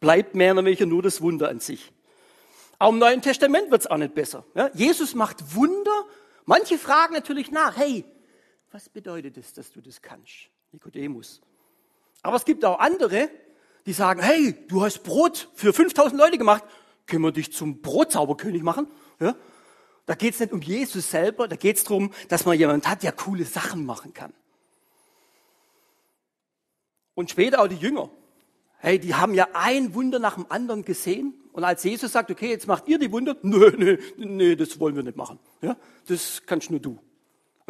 bleibt 0.00 0.34
mehr 0.34 0.52
oder 0.52 0.64
weniger 0.64 0.86
nur 0.86 1.02
das 1.02 1.20
Wunder 1.20 1.48
an 1.48 1.60
sich. 1.60 1.92
Auch 2.78 2.90
im 2.90 2.98
Neuen 2.98 3.22
Testament 3.22 3.70
wird 3.70 3.82
es 3.82 3.86
auch 3.86 3.98
nicht 3.98 4.14
besser. 4.14 4.44
Ja? 4.54 4.70
Jesus 4.74 5.14
macht 5.14 5.54
Wunder. 5.54 6.04
Manche 6.46 6.78
fragen 6.78 7.14
natürlich 7.14 7.50
nach, 7.50 7.76
hey, 7.76 8.04
was 8.70 8.88
bedeutet 8.88 9.36
es, 9.36 9.52
dass 9.52 9.72
du 9.72 9.80
das 9.80 10.00
kannst? 10.00 10.50
Nikodemus. 10.72 11.40
Aber 12.22 12.36
es 12.36 12.44
gibt 12.44 12.64
auch 12.64 12.78
andere, 12.78 13.30
die 13.86 13.92
sagen, 13.92 14.20
hey, 14.20 14.54
du 14.68 14.82
hast 14.82 15.02
Brot 15.02 15.48
für 15.54 15.72
5000 15.72 16.18
Leute 16.20 16.38
gemacht, 16.38 16.64
können 17.06 17.24
wir 17.24 17.32
dich 17.32 17.52
zum 17.52 17.80
Brotzauberkönig 17.80 18.62
machen? 18.62 18.86
Ja? 19.18 19.34
Da 20.06 20.14
geht 20.14 20.34
es 20.34 20.40
nicht 20.40 20.52
um 20.52 20.60
Jesus 20.60 21.10
selber, 21.10 21.48
da 21.48 21.56
geht 21.56 21.76
es 21.76 21.84
darum, 21.84 22.12
dass 22.28 22.44
man 22.44 22.58
jemand 22.58 22.88
hat, 22.88 23.02
der 23.02 23.12
coole 23.12 23.44
Sachen 23.44 23.84
machen 23.84 24.12
kann. 24.12 24.32
Und 27.14 27.30
später 27.30 27.60
auch 27.60 27.68
die 27.68 27.76
Jünger. 27.76 28.10
Hey, 28.78 28.98
die 28.98 29.14
haben 29.14 29.34
ja 29.34 29.48
ein 29.52 29.94
Wunder 29.94 30.18
nach 30.18 30.36
dem 30.36 30.46
anderen 30.48 30.84
gesehen. 30.84 31.34
Und 31.52 31.64
als 31.64 31.84
Jesus 31.84 32.12
sagt, 32.12 32.30
okay, 32.30 32.48
jetzt 32.48 32.66
macht 32.66 32.88
ihr 32.88 32.98
die 32.98 33.12
Wunder, 33.12 33.36
nö, 33.42 33.72
nö, 33.76 33.98
nö, 34.16 34.56
das 34.56 34.80
wollen 34.80 34.96
wir 34.96 35.02
nicht 35.02 35.16
machen. 35.16 35.38
Ja, 35.60 35.76
das 36.06 36.42
kannst 36.46 36.70
nur 36.70 36.80
du. 36.80 36.98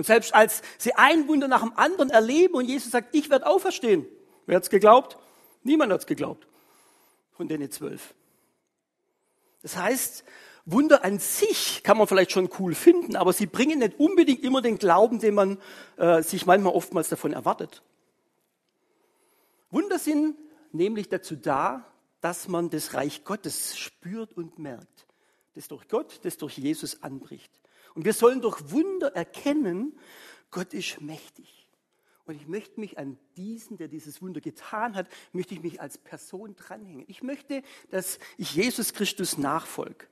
Und 0.00 0.04
selbst 0.04 0.34
als 0.34 0.62
sie 0.78 0.94
ein 0.94 1.28
Wunder 1.28 1.46
nach 1.46 1.60
dem 1.60 1.76
anderen 1.76 2.08
erleben 2.08 2.54
und 2.54 2.64
Jesus 2.64 2.90
sagt, 2.90 3.14
ich 3.14 3.28
werde 3.28 3.44
auferstehen. 3.44 4.06
Wer 4.46 4.56
hat's 4.56 4.70
geglaubt? 4.70 5.18
Niemand 5.62 5.92
hat's 5.92 6.06
geglaubt. 6.06 6.46
Von 7.32 7.48
denen 7.48 7.70
zwölf. 7.70 8.14
Das 9.60 9.76
heißt, 9.76 10.24
Wunder 10.64 11.04
an 11.04 11.18
sich 11.18 11.82
kann 11.82 11.98
man 11.98 12.06
vielleicht 12.06 12.32
schon 12.32 12.48
cool 12.58 12.74
finden, 12.74 13.14
aber 13.14 13.34
sie 13.34 13.44
bringen 13.44 13.80
nicht 13.80 14.00
unbedingt 14.00 14.42
immer 14.42 14.62
den 14.62 14.78
Glauben, 14.78 15.18
den 15.18 15.34
man 15.34 15.58
äh, 15.98 16.22
sich 16.22 16.46
manchmal 16.46 16.72
oftmals 16.72 17.10
davon 17.10 17.34
erwartet. 17.34 17.82
Wunder 19.70 19.98
sind 19.98 20.34
nämlich 20.72 21.10
dazu 21.10 21.36
da, 21.36 21.84
dass 22.22 22.48
man 22.48 22.70
das 22.70 22.94
Reich 22.94 23.22
Gottes 23.24 23.78
spürt 23.78 24.32
und 24.32 24.58
merkt, 24.58 25.06
das 25.56 25.68
durch 25.68 25.88
Gott, 25.88 26.20
das 26.22 26.38
durch 26.38 26.56
Jesus 26.56 27.02
anbricht. 27.02 27.52
Und 27.94 28.04
wir 28.04 28.12
sollen 28.12 28.40
durch 28.40 28.70
Wunder 28.70 29.14
erkennen, 29.14 29.98
Gott 30.50 30.74
ist 30.74 31.00
mächtig. 31.00 31.68
Und 32.26 32.36
ich 32.36 32.46
möchte 32.46 32.78
mich 32.78 32.98
an 32.98 33.18
diesen, 33.36 33.76
der 33.76 33.88
dieses 33.88 34.22
Wunder 34.22 34.40
getan 34.40 34.94
hat, 34.94 35.08
möchte 35.32 35.54
ich 35.54 35.62
mich 35.62 35.80
als 35.80 35.98
Person 35.98 36.54
dranhängen. 36.54 37.04
Ich 37.08 37.22
möchte, 37.22 37.62
dass 37.90 38.18
ich 38.38 38.54
Jesus 38.54 38.92
Christus 38.92 39.36
nachfolge. 39.36 40.06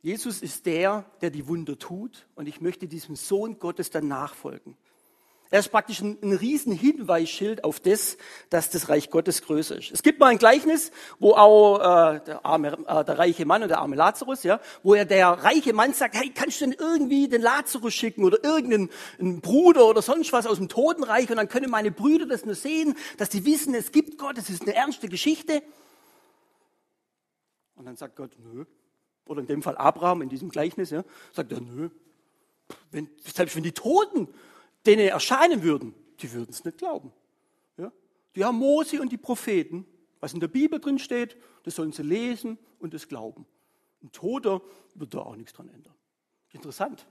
Jesus 0.00 0.42
ist 0.42 0.66
der, 0.66 1.04
der 1.20 1.30
die 1.30 1.48
Wunder 1.48 1.76
tut 1.76 2.28
und 2.36 2.46
ich 2.46 2.60
möchte 2.60 2.86
diesem 2.86 3.16
Sohn 3.16 3.58
Gottes 3.58 3.90
dann 3.90 4.06
nachfolgen. 4.06 4.76
Er 5.50 5.60
ist 5.60 5.68
praktisch 5.68 6.00
ein, 6.00 6.18
ein 6.22 6.32
riesen 6.32 6.78
auf 7.62 7.78
das, 7.80 8.16
dass 8.50 8.70
das 8.70 8.88
Reich 8.88 9.10
Gottes 9.10 9.42
größer 9.42 9.78
ist. 9.78 9.92
Es 9.92 10.02
gibt 10.02 10.18
mal 10.18 10.28
ein 10.28 10.38
Gleichnis, 10.38 10.90
wo 11.20 11.34
auch 11.34 11.78
äh, 11.78 12.20
der, 12.24 12.44
arme, 12.44 12.72
äh, 12.86 13.04
der 13.04 13.18
reiche 13.18 13.46
Mann 13.46 13.62
und 13.62 13.68
der 13.68 13.78
arme 13.78 13.94
Lazarus, 13.94 14.42
ja, 14.42 14.60
wo 14.82 14.94
er 14.94 15.04
der 15.04 15.28
reiche 15.28 15.72
Mann 15.72 15.92
sagt, 15.92 16.16
hey, 16.16 16.32
kannst 16.34 16.60
du 16.60 16.66
denn 16.66 16.76
irgendwie 16.78 17.28
den 17.28 17.42
Lazarus 17.42 17.94
schicken 17.94 18.24
oder 18.24 18.42
irgendeinen 18.42 18.90
Bruder 19.40 19.86
oder 19.86 20.02
sonst 20.02 20.32
was 20.32 20.46
aus 20.46 20.56
dem 20.58 20.68
Totenreich 20.68 21.30
und 21.30 21.36
dann 21.36 21.48
können 21.48 21.70
meine 21.70 21.92
Brüder 21.92 22.26
das 22.26 22.44
nur 22.44 22.56
sehen, 22.56 22.96
dass 23.16 23.28
die 23.28 23.44
wissen, 23.44 23.74
es 23.74 23.92
gibt 23.92 24.18
Gott, 24.18 24.38
es 24.38 24.50
ist 24.50 24.62
eine 24.62 24.74
ernste 24.74 25.08
Geschichte. 25.08 25.62
Und 27.76 27.84
dann 27.84 27.96
sagt 27.96 28.16
Gott, 28.16 28.32
nö. 28.38 28.64
Oder 29.26 29.40
in 29.40 29.46
dem 29.46 29.62
Fall 29.62 29.76
Abraham 29.76 30.22
in 30.22 30.28
diesem 30.28 30.48
Gleichnis, 30.48 30.90
ja, 30.90 31.04
sagt 31.32 31.52
er, 31.52 31.60
nö. 31.60 31.90
Wenn, 32.90 33.08
selbst 33.22 33.54
wenn 33.54 33.62
die 33.62 33.72
Toten 33.72 34.28
denen 34.86 35.08
erscheinen 35.08 35.62
würden, 35.62 35.94
die 36.20 36.32
würden 36.32 36.50
es 36.50 36.64
nicht 36.64 36.78
glauben. 36.78 37.12
Ja? 37.76 37.92
Die 38.34 38.44
haben 38.44 38.58
Mose 38.58 39.00
und 39.00 39.10
die 39.10 39.18
Propheten, 39.18 39.86
was 40.20 40.32
in 40.32 40.40
der 40.40 40.48
Bibel 40.48 40.80
drin 40.80 40.98
steht, 40.98 41.36
das 41.64 41.74
sollen 41.74 41.92
sie 41.92 42.02
lesen 42.02 42.58
und 42.78 42.94
es 42.94 43.08
glauben. 43.08 43.46
Ein 44.02 44.12
Toter 44.12 44.62
wird 44.94 45.14
da 45.14 45.20
auch 45.20 45.36
nichts 45.36 45.52
dran 45.52 45.68
ändern. 45.68 45.94
Interessant. 46.52 47.06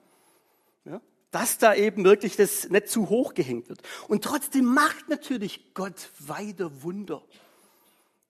Ja? 0.85 1.01
Dass 1.31 1.57
da 1.57 1.75
eben 1.75 2.03
wirklich 2.03 2.35
das 2.35 2.69
nicht 2.69 2.87
zu 2.87 3.09
hoch 3.09 3.33
gehängt 3.33 3.69
wird. 3.69 3.81
Und 4.07 4.23
trotzdem 4.23 4.65
macht 4.65 5.09
natürlich 5.09 5.73
Gott 5.73 6.09
weiter 6.19 6.83
Wunder. 6.83 7.23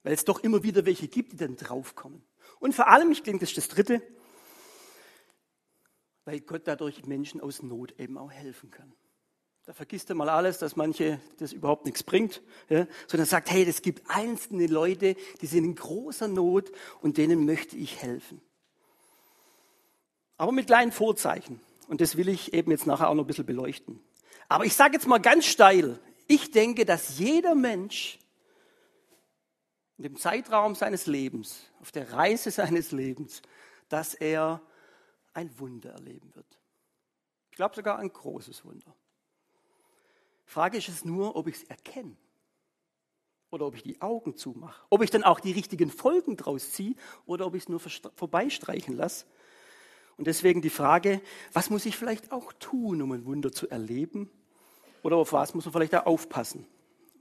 Weil 0.04 0.14
es 0.14 0.26
doch 0.26 0.40
immer 0.42 0.64
wieder 0.64 0.86
welche 0.86 1.08
gibt, 1.08 1.34
die 1.34 1.38
dann 1.38 1.56
draufkommen. 1.56 2.24
Und 2.60 2.74
vor 2.74 2.88
allem, 2.88 3.12
ich 3.12 3.24
denke, 3.24 3.42
das 3.42 3.50
ist 3.50 3.58
das 3.58 3.68
Dritte, 3.68 4.02
weil 6.26 6.42
Gott 6.42 6.64
dadurch 6.66 7.06
Menschen 7.06 7.42
aus 7.42 7.62
Not 7.62 8.00
eben 8.00 8.18
auch 8.18 8.32
helfen 8.32 8.72
kann. 8.72 8.92
Da 9.66 9.74
vergisst 9.74 10.10
er 10.10 10.16
mal 10.16 10.30
alles, 10.30 10.60
dass 10.60 10.76
manche 10.76 11.20
das 11.38 11.52
überhaupt 11.52 11.86
nichts 11.86 12.04
bringt, 12.04 12.44
ja, 12.70 12.86
sondern 13.08 13.26
sagt, 13.26 13.50
hey, 13.50 13.64
es 13.68 13.82
gibt 13.82 14.04
einzelne 14.08 14.68
Leute, 14.68 15.16
die 15.42 15.48
sind 15.48 15.64
in 15.64 15.76
großer 15.76 16.28
Not 16.28 16.72
und 17.02 17.18
denen 17.18 17.46
möchte 17.46 17.76
ich 17.76 18.02
helfen. 18.02 18.42
Aber 20.38 20.52
mit 20.52 20.68
kleinen 20.68 20.92
Vorzeichen. 20.92 21.62
Und 21.88 22.02
das 22.02 22.16
will 22.16 22.30
ich 22.30 22.54
eben 22.54 22.70
jetzt 22.72 22.86
nachher 22.86 23.10
auch 23.10 23.16
noch 23.16 23.24
ein 23.24 23.28
bisschen 23.28 23.46
beleuchten. 23.46 24.00
Aber 24.50 24.66
ich 24.66 24.76
sage 24.76 24.94
jetzt 24.94 25.08
mal 25.08 25.20
ganz 25.20 25.46
steil, 25.46 26.00
ich 26.28 26.52
denke, 26.52 26.86
dass 26.86 27.18
jeder 27.18 27.56
Mensch 27.56 28.20
in 29.98 30.04
dem 30.04 30.18
Zeitraum 30.18 30.76
seines 30.76 31.08
Lebens, 31.08 31.62
auf 31.82 31.92
der 31.92 32.12
Reise 32.12 32.52
seines 32.52 32.92
Lebens, 32.92 33.42
dass 33.90 34.14
er 34.14 34.62
ein 35.34 35.58
Wunder 35.60 35.92
erleben 35.92 36.36
wird. 36.36 36.46
Ich 37.50 37.56
glaube 37.56 37.76
sogar 37.76 37.98
ein 37.98 38.12
großes 38.12 38.66
Wunder. 38.66 38.94
Frage 40.46 40.78
ist 40.78 40.90
es 40.90 41.06
nur, 41.06 41.36
ob 41.36 41.48
ich 41.48 41.56
es 41.56 41.64
erkenne 41.64 42.16
oder 43.50 43.66
ob 43.66 43.76
ich 43.76 43.84
die 43.84 44.02
Augen 44.02 44.36
zumache. 44.36 44.86
Ob 44.90 45.02
ich 45.02 45.10
dann 45.10 45.24
auch 45.24 45.40
die 45.40 45.52
richtigen 45.52 45.90
Folgen 45.90 46.38
draus 46.38 46.72
ziehe 46.72 46.96
oder 47.26 47.46
ob 47.46 47.56
ich 47.56 47.64
es 47.64 47.70
nur 47.70 47.80
vorbeistreichen 47.80 48.96
lasse. 48.96 49.26
Und 50.18 50.28
deswegen 50.28 50.62
die 50.62 50.70
Frage, 50.70 51.22
was 51.52 51.70
muss 51.70 51.86
ich 51.86 51.98
vielleicht 51.98 52.32
auch 52.32 52.54
tun, 52.54 53.02
um 53.02 53.12
ein 53.12 53.26
Wunder 53.26 53.52
zu 53.52 53.70
erleben? 53.70 54.30
Oder 55.04 55.18
auf 55.18 55.34
was 55.34 55.54
muss 55.54 55.66
man 55.66 55.74
vielleicht 55.74 55.96
auch 55.96 56.06
aufpassen, 56.06 56.66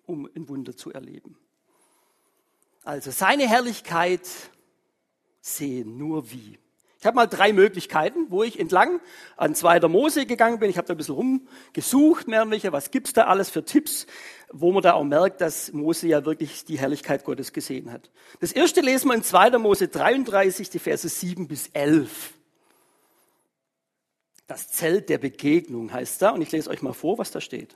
um 0.06 0.28
ein 0.34 0.48
Wunder 0.48 0.76
zu 0.76 0.92
erleben? 0.92 1.36
Also 2.84 3.10
seine 3.10 3.48
Herrlichkeit 3.48 4.28
sehen, 5.40 5.96
nur 5.96 6.30
wie. 6.30 6.58
Ich 7.04 7.06
habe 7.06 7.16
mal 7.16 7.26
drei 7.26 7.52
Möglichkeiten, 7.52 8.30
wo 8.30 8.44
ich 8.44 8.58
entlang 8.58 8.98
an 9.36 9.54
zweiter 9.54 9.88
Mose 9.88 10.24
gegangen 10.24 10.58
bin. 10.58 10.70
Ich 10.70 10.78
habe 10.78 10.88
da 10.88 10.94
ein 10.94 10.96
bisschen 10.96 11.16
rumgesucht, 11.16 12.28
mehr 12.28 12.50
was 12.72 12.90
gibt's 12.90 13.12
da 13.12 13.24
alles 13.24 13.50
für 13.50 13.62
Tipps, 13.62 14.06
wo 14.50 14.72
man 14.72 14.82
da 14.82 14.94
auch 14.94 15.04
merkt, 15.04 15.42
dass 15.42 15.70
Mose 15.74 16.06
ja 16.08 16.24
wirklich 16.24 16.64
die 16.64 16.78
Herrlichkeit 16.78 17.24
Gottes 17.24 17.52
gesehen 17.52 17.92
hat. 17.92 18.10
Das 18.40 18.52
erste 18.52 18.80
lesen 18.80 19.08
wir 19.08 19.16
in 19.16 19.22
zweiter 19.22 19.58
Mose 19.58 19.88
33, 19.88 20.70
die 20.70 20.78
Verse 20.78 21.06
7 21.06 21.46
bis 21.46 21.66
11. 21.74 22.32
Das 24.46 24.68
Zelt 24.72 25.10
der 25.10 25.18
Begegnung 25.18 25.92
heißt 25.92 26.22
da, 26.22 26.30
und 26.30 26.40
ich 26.40 26.52
lese 26.52 26.70
euch 26.70 26.80
mal 26.80 26.94
vor, 26.94 27.18
was 27.18 27.30
da 27.30 27.42
steht. 27.42 27.74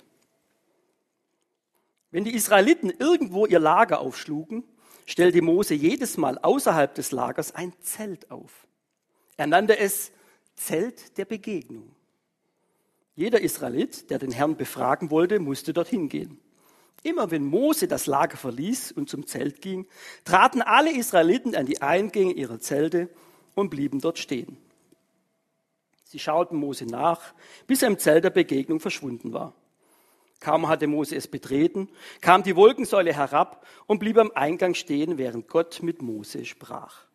Wenn 2.11 2.25
die 2.25 2.35
Israeliten 2.35 2.90
irgendwo 2.99 3.44
ihr 3.44 3.61
Lager 3.61 4.00
aufschlugen, 4.00 4.64
stellte 5.04 5.42
Mose 5.42 5.75
jedes 5.75 6.16
Mal 6.16 6.38
außerhalb 6.38 6.94
des 6.94 7.12
Lagers 7.12 7.54
ein 7.54 7.75
Zelt 7.82 8.30
auf. 8.30 8.67
Er 9.38 9.47
nannte 9.47 9.78
es 9.78 10.12
Zelt 10.57 11.16
der 11.16 11.25
Begegnung. 11.25 11.95
Jeder 13.14 13.40
Israelit, 13.40 14.11
der 14.11 14.18
den 14.18 14.33
Herrn 14.33 14.57
befragen 14.57 15.11
wollte, 15.11 15.38
musste 15.38 15.73
dorthin 15.73 16.09
gehen. 16.09 16.40
Immer 17.04 17.30
wenn 17.30 17.45
Mose 17.45 17.87
das 17.87 18.07
Lager 18.07 18.37
verließ 18.37 18.92
und 18.92 19.09
zum 19.09 19.26
Zelt 19.28 19.62
ging, 19.62 19.87
traten 20.25 20.61
alle 20.61 20.92
Israeliten 20.92 21.54
an 21.54 21.66
die 21.66 21.80
Eingänge 21.80 22.33
ihrer 22.33 22.59
Zelte 22.59 23.09
und 23.54 23.71
blieben 23.71 24.00
dort 24.00 24.18
stehen. 24.18 24.59
Sie 26.02 26.18
schauten 26.18 26.59
Mose 26.59 26.87
nach, 26.87 27.33
bis 27.68 27.83
er 27.83 27.88
im 27.88 27.99
Zelt 27.99 28.25
der 28.25 28.30
Begegnung 28.30 28.80
verschwunden 28.80 29.33
war. 29.33 29.54
Kaum 30.40 30.68
hatte 30.68 30.88
Mose 30.88 31.14
es 31.14 31.28
betreten, 31.28 31.88
kam 32.21 32.42
die 32.42 32.57
Wolkensäule 32.57 33.12
herab 33.12 33.64
und 33.87 34.00
blieb 34.00 34.18
am 34.18 34.33
Eingang 34.35 34.75
stehen, 34.75 35.16
während 35.16 35.47
Gott 35.47 35.80
mit 35.83 36.02
Mose 36.02 36.45
sprach. 36.45 37.07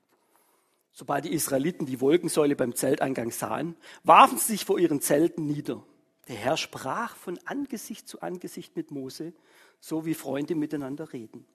Sobald 0.96 1.26
die 1.26 1.34
Israeliten 1.34 1.88
die 1.88 2.00
Wolkensäule 2.00 2.56
beim 2.56 2.76
Zelteingang 2.76 3.32
sahen, 3.32 3.76
warfen 4.04 4.38
sie 4.38 4.54
sich 4.54 4.66
vor 4.66 4.78
ihren 4.78 5.02
Zelten 5.02 5.48
nieder. 5.48 5.84
Der 6.28 6.36
Herr 6.36 6.56
sprach 6.56 7.16
von 7.16 7.40
Angesicht 7.46 8.08
zu 8.08 8.22
Angesicht 8.22 8.76
mit 8.76 8.92
Mose, 8.92 9.34
so 9.80 10.06
wie 10.06 10.14
Freunde 10.14 10.54
miteinander 10.54 11.12
reden. 11.12 11.46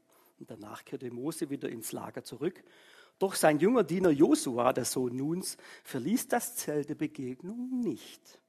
Und 0.41 0.51
danach 0.51 0.85
kehrte 0.85 1.11
Mose 1.13 1.51
wieder 1.51 1.69
ins 1.69 1.93
Lager 1.93 2.25
zurück. 2.25 2.63
Doch 3.21 3.37
sein 3.37 3.61
junger 3.61 3.85
Diener 3.85 4.11
Josua, 4.11 4.73
der 4.73 4.85
Sohn 4.85 5.17
Nuns, 5.17 5.57
verließ 5.85 6.29
das 6.29 6.57
Zelt 6.57 6.89
der 6.89 6.97
Begegnung 6.97 7.81
nicht. 7.81 8.41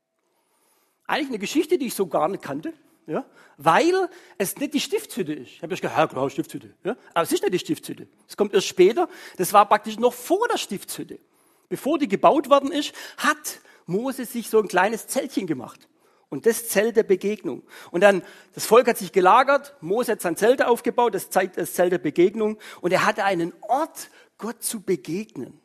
Eigentlich 1.06 1.30
eine 1.30 1.40
Geschichte, 1.40 1.78
die 1.78 1.88
ich 1.88 1.96
so 1.96 2.08
gar 2.08 2.28
nicht 2.28 2.44
kannte 2.44 2.74
ja? 3.10 3.26
weil 3.58 4.10
es 4.38 4.56
nicht 4.58 4.74
die 4.74 4.80
Stiftshütte 4.80 5.34
ist. 5.34 5.50
Ich 5.50 5.64
habe 5.64 5.74
erst 5.74 5.82
gedacht, 5.82 5.98
ja 5.98 6.08
klar, 6.08 6.30
Stiftshütte. 6.30 6.74
Ja? 6.84 6.96
Aber 7.14 7.24
es 7.24 7.32
ist 7.32 7.42
nicht 7.42 7.54
die 7.54 7.60
Stiftshütte. 7.60 8.08
Es 8.28 8.38
kommt 8.38 8.54
erst 8.54 8.68
später. 8.68 9.10
Das 9.38 9.52
war 9.52 9.68
praktisch 9.68 9.98
noch 9.98 10.14
vor 10.14 10.48
der 10.48 10.58
Stiftshütte. 10.58 11.20
Bevor 11.68 12.00
die 12.00 12.08
gebaut 12.08 12.50
worden 12.50 12.72
ist, 12.72 12.94
hat 13.18 13.60
Mose 13.86 14.26
sich 14.26 14.50
so 14.50 14.60
ein 14.60 14.68
kleines 14.68 15.08
Zeltchen 15.08 15.48
gemacht. 15.48 15.88
Und 16.30 16.46
das 16.46 16.70
Zelt 16.70 16.96
der 16.96 17.04
Begegnung. 17.04 17.64
Und 17.90 18.02
dann, 18.02 18.22
das 18.54 18.68
Volk 18.68 18.88
hat 18.88 18.98
sich 18.98 19.12
gelagert, 19.12 19.76
Mose 19.82 20.12
hat 20.12 20.22
sein 20.22 20.36
Zelt 20.36 20.64
aufgebaut, 20.64 21.16
das 21.16 21.32
Zelt, 21.32 21.58
das 21.58 21.74
Zelt 21.74 21.92
der 21.92 21.98
Begegnung. 21.98 22.60
Und 22.82 22.94
er 22.94 23.06
hatte 23.06 23.24
einen 23.24 23.52
Ort, 23.62 24.12
Gott 24.38 24.62
zu 24.62 24.82
begegnen. 24.82 25.60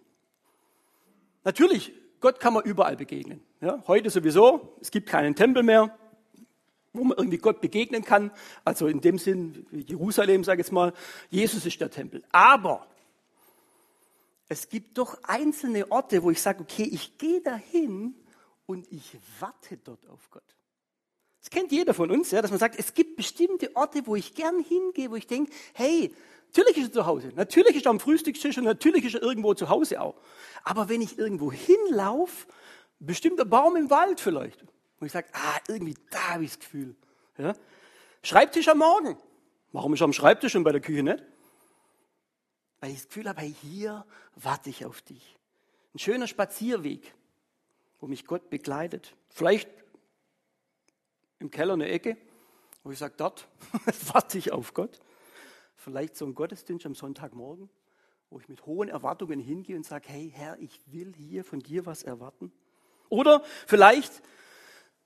Natürlich, 1.44 1.92
Gott 2.20 2.40
kann 2.40 2.54
man 2.54 2.64
überall 2.64 2.96
begegnen. 2.96 3.42
Ja, 3.60 3.82
heute 3.86 4.08
sowieso, 4.08 4.76
es 4.80 4.90
gibt 4.90 5.10
keinen 5.10 5.34
Tempel 5.34 5.62
mehr, 5.62 5.94
wo 6.94 7.04
man 7.04 7.18
irgendwie 7.18 7.38
Gott 7.38 7.60
begegnen 7.60 8.04
kann. 8.04 8.30
Also 8.64 8.86
in 8.86 9.00
dem 9.00 9.18
Sinn, 9.18 9.66
Jerusalem, 9.72 10.44
sage 10.44 10.60
ich 10.60 10.68
jetzt 10.68 10.72
mal, 10.72 10.94
Jesus 11.28 11.66
ist 11.66 11.80
der 11.80 11.90
Tempel. 11.90 12.22
Aber 12.32 12.86
es 14.48 14.68
gibt 14.68 14.96
doch 14.96 15.18
einzelne 15.24 15.90
Orte, 15.90 16.22
wo 16.22 16.30
ich 16.30 16.40
sage, 16.40 16.62
okay, 16.62 16.88
ich 16.90 17.18
gehe 17.18 17.40
dahin 17.40 18.14
und 18.66 18.90
ich 18.90 19.18
warte 19.40 19.76
dort 19.76 20.08
auf 20.08 20.30
Gott. 20.30 20.42
Das 21.40 21.50
kennt 21.50 21.72
jeder 21.72 21.92
von 21.92 22.10
uns, 22.10 22.30
ja, 22.30 22.40
dass 22.40 22.50
man 22.50 22.60
sagt, 22.60 22.78
es 22.78 22.94
gibt 22.94 23.16
bestimmte 23.16 23.74
Orte, 23.76 24.06
wo 24.06 24.16
ich 24.16 24.34
gern 24.34 24.60
hingehe, 24.60 25.10
wo 25.10 25.16
ich 25.16 25.26
denke, 25.26 25.52
hey, 25.74 26.14
natürlich 26.46 26.78
ist 26.78 26.86
er 26.86 26.92
zu 26.92 27.06
Hause, 27.06 27.32
natürlich 27.34 27.76
ist 27.76 27.86
er 27.86 27.90
am 27.90 28.00
Frühstückstisch 28.00 28.56
und 28.56 28.64
natürlich 28.64 29.04
ist 29.04 29.16
er 29.16 29.22
irgendwo 29.22 29.52
zu 29.52 29.68
Hause 29.68 30.00
auch. 30.00 30.14
Aber 30.62 30.88
wenn 30.88 31.02
ich 31.02 31.18
irgendwo 31.18 31.52
hinlaufe, 31.52 32.46
bestimmter 32.98 33.44
Baum 33.44 33.76
im 33.76 33.90
Wald 33.90 34.20
vielleicht, 34.20 34.64
wo 35.04 35.06
ich 35.06 35.12
sage, 35.12 35.28
ah, 35.34 35.60
irgendwie 35.68 35.96
da 36.08 36.30
habe 36.30 36.44
ich 36.44 36.52
das 36.52 36.60
Gefühl. 36.60 36.96
Ja? 37.36 37.52
Schreibtisch 38.22 38.68
am 38.68 38.78
Morgen. 38.78 39.18
Warum 39.70 39.92
ist 39.92 40.00
am 40.00 40.14
Schreibtisch 40.14 40.56
und 40.56 40.64
bei 40.64 40.72
der 40.72 40.80
Küche 40.80 41.02
nicht? 41.02 41.22
Weil 42.80 42.88
ich 42.88 42.96
das 42.96 43.08
Gefühl 43.08 43.28
habe, 43.28 43.42
hier 43.42 44.06
warte 44.34 44.70
ich 44.70 44.86
auf 44.86 45.02
dich. 45.02 45.36
Ein 45.94 45.98
schöner 45.98 46.26
Spazierweg, 46.26 47.12
wo 48.00 48.06
mich 48.06 48.24
Gott 48.24 48.48
begleitet. 48.48 49.14
Vielleicht 49.28 49.68
im 51.38 51.50
Keller 51.50 51.74
eine 51.74 51.88
Ecke, 51.90 52.16
wo 52.82 52.90
ich 52.90 52.98
sage, 52.98 53.12
dort 53.18 53.46
warte 54.14 54.38
ich 54.38 54.52
auf 54.52 54.72
Gott. 54.72 55.00
Vielleicht 55.76 56.16
so 56.16 56.24
ein 56.24 56.34
Gottesdienst 56.34 56.86
am 56.86 56.94
Sonntagmorgen, 56.94 57.68
wo 58.30 58.40
ich 58.40 58.48
mit 58.48 58.64
hohen 58.64 58.88
Erwartungen 58.88 59.38
hingehe 59.38 59.76
und 59.76 59.84
sage, 59.84 60.08
hey 60.08 60.32
Herr, 60.34 60.58
ich 60.60 60.80
will 60.86 61.12
hier 61.14 61.44
von 61.44 61.60
dir 61.60 61.84
was 61.84 62.02
erwarten. 62.04 62.52
Oder 63.10 63.44
vielleicht 63.66 64.22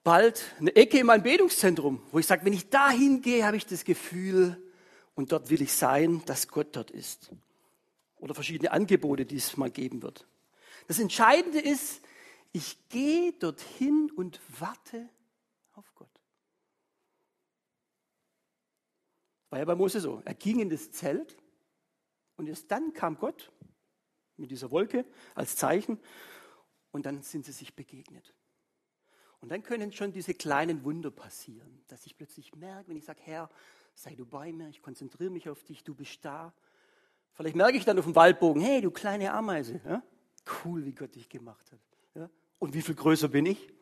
bald 0.04 0.54
eine 0.58 0.74
Ecke 0.74 0.98
in 0.98 1.06
meinem 1.06 1.22
Betungszentrum, 1.22 2.02
wo 2.12 2.18
ich 2.18 2.26
sage, 2.26 2.44
wenn 2.44 2.52
ich 2.52 2.70
da 2.70 2.90
hingehe, 2.90 3.44
habe 3.44 3.56
ich 3.56 3.66
das 3.66 3.84
Gefühl, 3.84 4.62
und 5.18 5.32
dort 5.32 5.50
will 5.50 5.60
ich 5.62 5.72
sein, 5.72 6.22
dass 6.26 6.46
Gott 6.46 6.76
dort 6.76 6.92
ist. 6.92 7.32
Oder 8.18 8.34
verschiedene 8.34 8.70
Angebote, 8.70 9.26
die 9.26 9.34
es 9.34 9.56
mal 9.56 9.68
geben 9.68 10.00
wird. 10.00 10.28
Das 10.86 11.00
Entscheidende 11.00 11.58
ist, 11.58 12.02
ich 12.52 12.88
gehe 12.88 13.32
dorthin 13.32 14.12
und 14.14 14.40
warte 14.60 15.08
auf 15.72 15.92
Gott. 15.96 16.20
War 19.50 19.58
ja 19.58 19.64
bei 19.64 19.74
Mose 19.74 20.00
so. 20.00 20.22
Er 20.24 20.34
ging 20.34 20.60
in 20.60 20.70
das 20.70 20.92
Zelt 20.92 21.36
und 22.36 22.46
erst 22.46 22.70
dann 22.70 22.92
kam 22.92 23.18
Gott 23.18 23.50
mit 24.36 24.52
dieser 24.52 24.70
Wolke 24.70 25.04
als 25.34 25.56
Zeichen 25.56 25.98
und 26.92 27.06
dann 27.06 27.22
sind 27.22 27.44
sie 27.44 27.50
sich 27.50 27.74
begegnet. 27.74 28.36
Und 29.40 29.50
dann 29.50 29.62
können 29.62 29.92
schon 29.92 30.12
diese 30.12 30.34
kleinen 30.34 30.84
Wunder 30.84 31.10
passieren, 31.10 31.80
dass 31.88 32.06
ich 32.06 32.16
plötzlich 32.16 32.54
merke, 32.56 32.88
wenn 32.88 32.96
ich 32.96 33.04
sage, 33.04 33.20
Herr, 33.24 33.48
sei 33.94 34.14
du 34.14 34.26
bei 34.26 34.52
mir, 34.52 34.68
ich 34.68 34.82
konzentriere 34.82 35.30
mich 35.30 35.48
auf 35.48 35.62
dich, 35.64 35.84
du 35.84 35.94
bist 35.94 36.24
da. 36.24 36.52
Vielleicht 37.34 37.56
merke 37.56 37.76
ich 37.76 37.84
dann 37.84 37.98
auf 37.98 38.04
dem 38.04 38.16
Waldbogen, 38.16 38.60
hey, 38.60 38.80
du 38.80 38.90
kleine 38.90 39.32
Ameise, 39.32 39.80
ja? 39.84 40.02
cool, 40.64 40.84
wie 40.84 40.92
Gott 40.92 41.14
dich 41.14 41.28
gemacht 41.28 41.70
hat. 41.70 41.80
Ja? 42.14 42.30
Und 42.58 42.74
wie 42.74 42.82
viel 42.82 42.94
größer 42.94 43.28
bin 43.28 43.46
ich? 43.46 43.72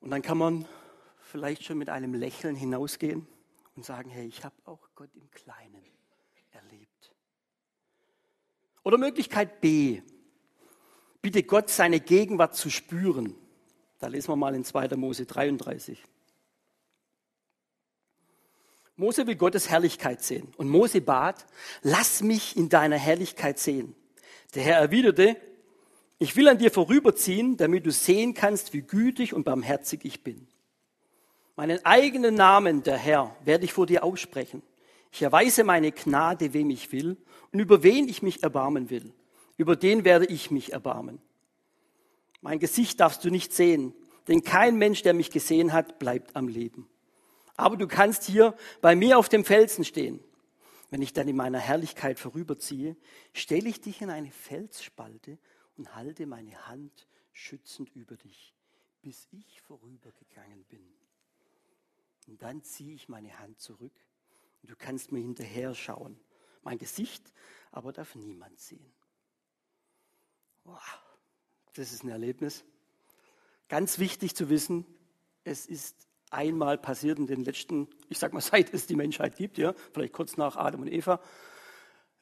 Und 0.00 0.10
dann 0.10 0.22
kann 0.22 0.38
man 0.38 0.64
vielleicht 1.20 1.64
schon 1.64 1.78
mit 1.78 1.88
einem 1.88 2.14
Lächeln 2.14 2.54
hinausgehen 2.54 3.26
und 3.76 3.84
sagen, 3.84 4.10
hey, 4.10 4.26
ich 4.26 4.44
habe 4.44 4.54
auch 4.64 4.88
Gott 4.94 5.10
im 5.14 5.30
Kleinen 5.30 5.84
erlebt. 6.52 7.14
Oder 8.82 8.98
Möglichkeit 8.98 9.60
B, 9.60 10.02
bitte 11.20 11.42
Gott 11.42 11.68
seine 11.68 12.00
Gegenwart 12.00 12.56
zu 12.56 12.70
spüren. 12.70 13.36
Da 14.00 14.08
lesen 14.08 14.28
wir 14.28 14.36
mal 14.36 14.54
in 14.54 14.64
2. 14.64 14.96
Mose 14.96 15.26
33. 15.26 16.02
Mose 18.96 19.26
will 19.26 19.36
Gottes 19.36 19.70
Herrlichkeit 19.70 20.22
sehen. 20.22 20.48
Und 20.56 20.68
Mose 20.68 21.00
bat, 21.00 21.46
lass 21.82 22.22
mich 22.22 22.56
in 22.56 22.68
deiner 22.68 22.96
Herrlichkeit 22.96 23.58
sehen. 23.58 23.94
Der 24.54 24.62
Herr 24.62 24.78
erwiderte, 24.78 25.36
ich 26.18 26.34
will 26.34 26.48
an 26.48 26.58
dir 26.58 26.70
vorüberziehen, 26.70 27.56
damit 27.56 27.86
du 27.86 27.92
sehen 27.92 28.34
kannst, 28.34 28.72
wie 28.72 28.82
gütig 28.82 29.32
und 29.32 29.44
barmherzig 29.44 30.04
ich 30.04 30.24
bin. 30.24 30.48
Meinen 31.56 31.84
eigenen 31.84 32.34
Namen, 32.34 32.82
der 32.82 32.96
Herr, 32.96 33.36
werde 33.44 33.64
ich 33.64 33.72
vor 33.72 33.86
dir 33.86 34.02
aussprechen. 34.02 34.62
Ich 35.12 35.22
erweise 35.22 35.62
meine 35.62 35.92
Gnade, 35.92 36.52
wem 36.52 36.70
ich 36.70 36.90
will, 36.92 37.16
und 37.52 37.60
über 37.60 37.82
wen 37.82 38.08
ich 38.08 38.22
mich 38.22 38.42
erbarmen 38.42 38.88
will. 38.88 39.12
Über 39.56 39.76
den 39.76 40.04
werde 40.04 40.26
ich 40.26 40.50
mich 40.50 40.72
erbarmen. 40.72 41.20
Mein 42.40 42.58
Gesicht 42.58 43.00
darfst 43.00 43.24
du 43.24 43.30
nicht 43.30 43.52
sehen, 43.52 43.94
denn 44.28 44.42
kein 44.42 44.76
Mensch, 44.76 45.02
der 45.02 45.14
mich 45.14 45.30
gesehen 45.30 45.72
hat, 45.72 45.98
bleibt 45.98 46.36
am 46.36 46.48
Leben. 46.48 46.88
Aber 47.56 47.76
du 47.76 47.86
kannst 47.86 48.24
hier 48.24 48.56
bei 48.80 48.96
mir 48.96 49.18
auf 49.18 49.28
dem 49.28 49.44
Felsen 49.44 49.84
stehen. 49.84 50.22
Wenn 50.90 51.02
ich 51.02 51.12
dann 51.12 51.28
in 51.28 51.36
meiner 51.36 51.58
Herrlichkeit 51.58 52.18
vorüberziehe, 52.18 52.96
stelle 53.32 53.68
ich 53.68 53.80
dich 53.80 54.00
in 54.00 54.10
eine 54.10 54.30
Felsspalte 54.30 55.38
und 55.76 55.94
halte 55.94 56.26
meine 56.26 56.66
Hand 56.66 57.06
schützend 57.32 57.94
über 57.94 58.16
dich, 58.16 58.54
bis 59.02 59.28
ich 59.30 59.60
vorübergegangen 59.60 60.64
bin. 60.64 60.84
Und 62.26 62.42
dann 62.42 62.62
ziehe 62.62 62.94
ich 62.94 63.08
meine 63.08 63.38
Hand 63.38 63.60
zurück 63.60 63.92
und 64.62 64.70
du 64.70 64.76
kannst 64.76 65.12
mir 65.12 65.20
hinterher 65.20 65.74
schauen. 65.74 66.18
Mein 66.62 66.78
Gesicht 66.78 67.32
aber 67.70 67.92
darf 67.92 68.14
niemand 68.14 68.58
sehen. 68.58 68.92
Wow, 70.64 71.09
das 71.74 71.92
ist 71.92 72.04
ein 72.04 72.08
Erlebnis. 72.08 72.64
Ganz 73.68 73.98
wichtig 73.98 74.34
zu 74.34 74.50
wissen, 74.50 74.84
es 75.44 75.66
ist 75.66 75.96
einmal 76.30 76.78
passiert 76.78 77.18
in 77.18 77.26
den 77.26 77.44
letzten, 77.44 77.88
ich 78.08 78.18
sag 78.18 78.32
mal, 78.32 78.40
seit 78.40 78.72
es 78.72 78.86
die 78.86 78.96
Menschheit 78.96 79.36
gibt, 79.36 79.58
ja, 79.58 79.74
vielleicht 79.92 80.12
kurz 80.12 80.36
nach 80.36 80.56
Adam 80.56 80.82
und 80.82 80.92
Eva. 80.92 81.20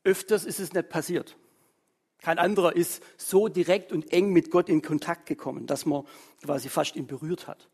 Öfters 0.04 0.44
ist 0.44 0.60
es 0.60 0.72
nicht 0.72 0.88
passiert. 0.88 1.36
Kein 2.20 2.38
anderer 2.38 2.74
ist 2.74 3.02
so 3.16 3.48
direkt 3.48 3.92
und 3.92 4.12
eng 4.12 4.32
mit 4.32 4.50
Gott 4.50 4.68
in 4.68 4.82
Kontakt 4.82 5.26
gekommen, 5.26 5.66
dass 5.66 5.86
man 5.86 6.04
quasi 6.42 6.68
fast 6.68 6.96
ihn 6.96 7.06
berührt 7.06 7.46
hat. 7.46 7.68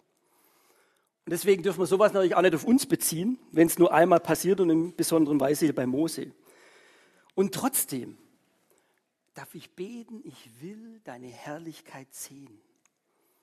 Und 1.25 1.31
deswegen 1.31 1.63
dürfen 1.63 1.81
wir 1.81 1.87
sowas 1.87 2.13
natürlich 2.13 2.35
auch 2.35 2.43
nicht 2.43 2.55
auf 2.55 2.65
uns 2.65 2.85
beziehen, 2.85 3.39
wenn 3.51 3.67
es 3.67 3.79
nur 3.79 3.95
einmal 3.95 4.21
passiert 4.21 4.61
und 4.61 4.69
in 4.69 4.95
besonderer 4.95 5.41
Weise 5.41 5.65
hier 5.65 5.75
bei 5.75 5.87
Mose. 5.87 6.33
Und 7.35 7.55
trotzdem 7.55 8.19
darf 9.35 9.55
ich 9.55 9.75
beten, 9.75 10.20
ich 10.25 10.61
will 10.61 11.01
deine 11.05 11.27
Herrlichkeit 11.27 12.12
sehen. 12.14 12.61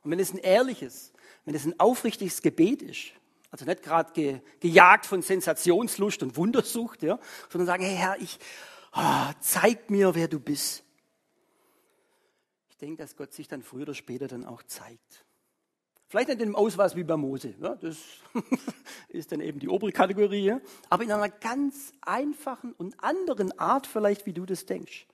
Und 0.04 0.12
wenn 0.12 0.20
es 0.20 0.34
ein 0.34 0.40
ehrliches, 0.40 1.14
wenn 1.46 1.54
es 1.54 1.66
ein 1.66 1.80
aufrichtiges 1.80 2.42
Gebet 2.42 2.82
ist, 2.82 3.12
also 3.52 3.66
nicht 3.66 3.84
gerade 3.84 4.14
ge, 4.14 4.40
gejagt 4.60 5.06
von 5.06 5.22
Sensationslust 5.22 6.24
und 6.24 6.38
Wundersucht, 6.38 7.04
ja, 7.04 7.20
sondern 7.50 7.68
sagen, 7.68 7.84
hey 7.84 7.96
Herr, 7.96 8.20
ich, 8.20 8.40
oh, 8.96 9.32
zeig 9.42 9.90
mir, 9.90 10.16
wer 10.16 10.28
du 10.28 10.40
bist. 10.40 10.84
Ich 12.70 12.78
denke, 12.78 13.04
dass 13.04 13.16
Gott 13.16 13.34
sich 13.34 13.48
dann 13.48 13.62
früher 13.62 13.84
oder 13.84 13.94
später 13.94 14.28
dann 14.28 14.46
auch 14.46 14.64
zeigt. 14.64 15.26
Vielleicht 16.08 16.30
nicht 16.30 16.42
in 16.42 16.50
dem 16.50 16.56
Ausweis 16.56 16.96
wie 16.96 17.04
bei 17.04 17.16
Mose, 17.16 17.54
ja, 17.62 17.76
das 17.76 17.98
ist 19.10 19.32
dann 19.32 19.40
eben 19.40 19.60
die 19.60 19.70
obere 19.70 19.92
Kategorie, 19.92 20.56
aber 20.90 21.04
in 21.04 21.12
einer 21.12 21.30
ganz 21.30 21.94
einfachen 22.02 22.74
und 22.74 23.02
anderen 23.02 23.58
Art 23.60 23.88
vielleicht, 23.88 24.26
wie 24.26 24.34
du 24.34 24.46
das 24.46 24.66
denkst. 24.66 25.08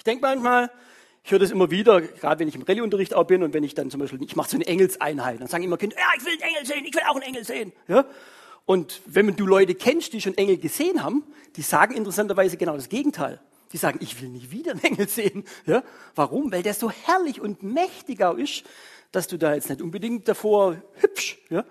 Ich 0.00 0.04
denke 0.04 0.22
manchmal, 0.22 0.70
ich 1.22 1.30
höre 1.30 1.40
das 1.40 1.50
immer 1.50 1.70
wieder, 1.70 2.00
gerade 2.00 2.40
wenn 2.40 2.48
ich 2.48 2.54
im 2.54 2.62
Rallyeunterricht 2.62 3.12
auch 3.12 3.24
bin 3.24 3.42
und 3.42 3.52
wenn 3.52 3.62
ich 3.62 3.74
dann 3.74 3.90
zum 3.90 4.00
Beispiel, 4.00 4.18
ich 4.22 4.34
mache 4.34 4.48
so 4.48 4.56
eine 4.56 4.66
Engelseinheit, 4.66 5.38
dann 5.42 5.46
sagen 5.46 5.62
immer 5.62 5.76
Kinder, 5.76 5.94
ja, 5.98 6.06
ich 6.16 6.24
will 6.24 6.32
einen 6.32 6.40
Engel 6.40 6.64
sehen, 6.64 6.84
ich 6.86 6.94
will 6.94 7.02
auch 7.06 7.16
einen 7.16 7.22
Engel 7.24 7.44
sehen. 7.44 7.72
Ja? 7.86 8.06
Und 8.64 9.02
wenn 9.04 9.36
du 9.36 9.44
Leute 9.44 9.74
kennst, 9.74 10.14
die 10.14 10.22
schon 10.22 10.38
Engel 10.38 10.56
gesehen 10.56 11.02
haben, 11.02 11.22
die 11.56 11.60
sagen 11.60 11.94
interessanterweise 11.94 12.56
genau 12.56 12.76
das 12.76 12.88
Gegenteil. 12.88 13.42
Die 13.74 13.76
sagen, 13.76 13.98
ich 14.00 14.18
will 14.22 14.30
nie 14.30 14.50
wieder 14.50 14.72
einen 14.72 14.84
Engel 14.84 15.06
sehen. 15.06 15.44
Ja? 15.66 15.84
Warum? 16.14 16.50
Weil 16.50 16.62
der 16.62 16.72
so 16.72 16.90
herrlich 16.90 17.38
und 17.38 17.62
mächtig 17.62 18.22
auch 18.22 18.38
ist, 18.38 18.64
dass 19.12 19.26
du 19.26 19.36
da 19.36 19.52
jetzt 19.52 19.68
nicht 19.68 19.82
unbedingt 19.82 20.26
davor 20.28 20.82
hübsch, 20.94 21.36
ja? 21.50 21.66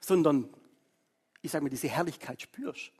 sondern, 0.00 0.48
ich 1.42 1.52
sage 1.52 1.62
mal, 1.62 1.70
diese 1.70 1.86
Herrlichkeit 1.86 2.42
spürst. 2.42 2.90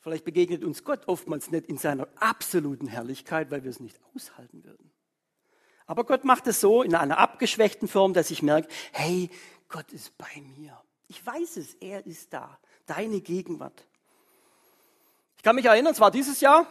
Vielleicht 0.00 0.24
begegnet 0.24 0.64
uns 0.64 0.84
Gott 0.84 1.06
oftmals 1.06 1.50
nicht 1.50 1.66
in 1.66 1.78
seiner 1.78 2.08
absoluten 2.16 2.86
Herrlichkeit, 2.86 3.50
weil 3.50 3.64
wir 3.64 3.70
es 3.70 3.80
nicht 3.80 3.98
aushalten 4.14 4.64
würden. 4.64 4.90
Aber 5.86 6.04
Gott 6.04 6.24
macht 6.24 6.46
es 6.46 6.60
so 6.60 6.82
in 6.82 6.94
einer 6.94 7.18
abgeschwächten 7.18 7.88
Form, 7.88 8.12
dass 8.12 8.30
ich 8.30 8.42
merke, 8.42 8.68
hey, 8.92 9.30
Gott 9.68 9.90
ist 9.92 10.16
bei 10.18 10.42
mir. 10.56 10.78
Ich 11.08 11.24
weiß 11.24 11.56
es, 11.56 11.74
er 11.74 12.06
ist 12.06 12.32
da. 12.32 12.58
Deine 12.86 13.20
Gegenwart. 13.20 13.86
Ich 15.36 15.42
kann 15.42 15.56
mich 15.56 15.64
erinnern, 15.64 15.92
es 15.92 16.00
war 16.00 16.10
dieses 16.10 16.40
Jahr. 16.40 16.66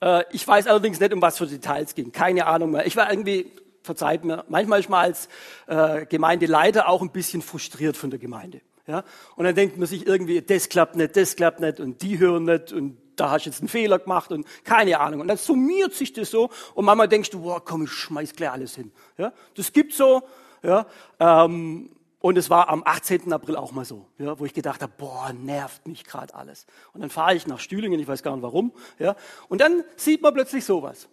Äh, 0.00 0.24
ich 0.30 0.46
weiß 0.46 0.66
allerdings 0.68 1.00
nicht, 1.00 1.12
um 1.12 1.20
was 1.20 1.38
für 1.38 1.46
Details 1.46 1.94
ging. 1.94 2.12
Keine 2.12 2.46
Ahnung 2.46 2.70
mehr. 2.70 2.86
Ich 2.86 2.96
war 2.96 3.10
irgendwie, 3.10 3.50
verzeiht 3.82 4.24
mir, 4.24 4.44
manchmal 4.48 5.06
als 5.06 5.28
äh, 5.66 6.06
Gemeindeleiter 6.06 6.88
auch 6.88 7.02
ein 7.02 7.10
bisschen 7.10 7.42
frustriert 7.42 7.96
von 7.96 8.10
der 8.10 8.18
Gemeinde. 8.18 8.60
Ja? 8.90 9.04
Und 9.36 9.44
dann 9.44 9.54
denkt 9.54 9.78
man 9.78 9.86
sich 9.86 10.04
irgendwie, 10.04 10.42
das 10.42 10.68
klappt 10.68 10.96
nicht, 10.96 11.16
das 11.16 11.36
klappt 11.36 11.60
nicht 11.60 11.78
und 11.78 12.02
die 12.02 12.18
hören 12.18 12.44
nicht 12.44 12.72
und 12.72 12.98
da 13.14 13.30
hast 13.30 13.44
du 13.44 13.50
jetzt 13.50 13.60
einen 13.60 13.68
Fehler 13.68 14.00
gemacht 14.00 14.32
und 14.32 14.44
keine 14.64 14.98
Ahnung. 14.98 15.20
Und 15.20 15.28
dann 15.28 15.36
summiert 15.36 15.94
sich 15.94 16.12
das 16.12 16.30
so 16.30 16.50
und 16.74 16.84
manchmal 16.84 17.06
denkst 17.06 17.30
du, 17.30 17.42
boah, 17.42 17.64
komm, 17.64 17.84
ich 17.84 17.90
schmeiß 17.92 18.34
gleich 18.34 18.50
alles 18.50 18.74
hin. 18.74 18.90
Ja? 19.16 19.32
Das 19.54 19.72
gibt 19.72 19.92
so, 19.92 20.22
ja, 20.62 20.86
ähm, 21.20 21.90
Und 22.22 22.36
es 22.36 22.50
war 22.50 22.68
am 22.68 22.82
18. 22.84 23.32
April 23.32 23.56
auch 23.56 23.72
mal 23.72 23.86
so, 23.86 24.06
ja, 24.18 24.38
wo 24.38 24.44
ich 24.44 24.52
gedacht 24.52 24.82
habe, 24.82 24.92
boah, 24.98 25.32
nervt 25.32 25.88
mich 25.88 26.04
gerade 26.04 26.34
alles. 26.34 26.66
Und 26.92 27.00
dann 27.00 27.08
fahre 27.08 27.34
ich 27.34 27.46
nach 27.46 27.60
Stühlingen, 27.60 27.98
ich 27.98 28.08
weiß 28.08 28.22
gar 28.22 28.34
nicht 28.34 28.42
warum. 28.42 28.72
Ja, 28.98 29.16
und 29.48 29.60
dann 29.60 29.84
sieht 29.96 30.20
man 30.20 30.34
plötzlich 30.34 30.64
sowas. 30.64 31.08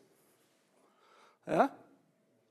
Ja, 1.46 1.72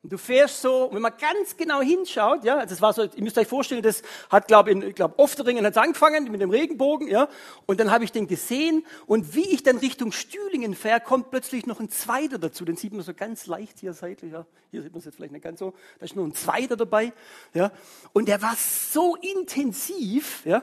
und 0.07 0.13
du 0.13 0.19
fährst 0.19 0.63
so, 0.63 0.89
wenn 0.93 1.03
man 1.03 1.15
ganz 1.19 1.57
genau 1.57 1.81
hinschaut, 1.81 2.45
ja, 2.45 2.65
das 2.65 2.81
war 2.81 2.93
so, 2.93 3.03
ihr 3.03 3.23
müsst 3.25 3.37
euch 3.39 3.49
vorstellen, 3.49 3.83
das 3.83 4.03
hat, 4.31 4.47
glaube 4.47 4.71
ich, 4.71 4.95
glaube 4.95 5.19
Ofteringen 5.19 5.67
hat 5.67 5.77
angefangen 5.77 6.31
mit 6.31 6.41
dem 6.41 6.51
Regenbogen, 6.51 7.09
ja, 7.09 7.29
und 7.67 7.81
dann 7.81 7.91
habe 7.91 8.05
ich 8.05 8.13
den 8.13 8.29
gesehen 8.29 8.87
und 9.07 9.35
wie 9.35 9.51
ich 9.53 9.65
dann 9.65 9.79
Richtung 9.79 10.13
Stühlingen 10.13 10.77
fähre, 10.77 11.01
kommt 11.01 11.33
plötzlich 11.33 11.67
noch 11.67 11.81
ein 11.81 11.91
zweiter 11.91 12.39
dazu, 12.39 12.65
den 12.65 12.77
sieht 12.77 12.93
man 12.93 13.03
so 13.03 13.15
ganz 13.15 13.49
leicht 13.49 13.81
hier 13.81 13.95
seitlich, 13.95 14.31
ja, 14.31 14.47
hier 14.71 14.83
sieht 14.83 14.93
man 14.93 15.01
es 15.01 15.07
jetzt 15.07 15.17
vielleicht 15.17 15.33
nicht 15.33 15.43
ganz 15.43 15.59
so, 15.59 15.75
da 15.99 16.05
ist 16.05 16.15
noch 16.15 16.23
ein 16.23 16.37
zweiter 16.37 16.77
dabei, 16.77 17.13
ja, 17.53 17.73
und 18.13 18.29
der 18.29 18.41
war 18.43 18.55
so 18.57 19.17
intensiv, 19.17 20.47
ja, 20.47 20.63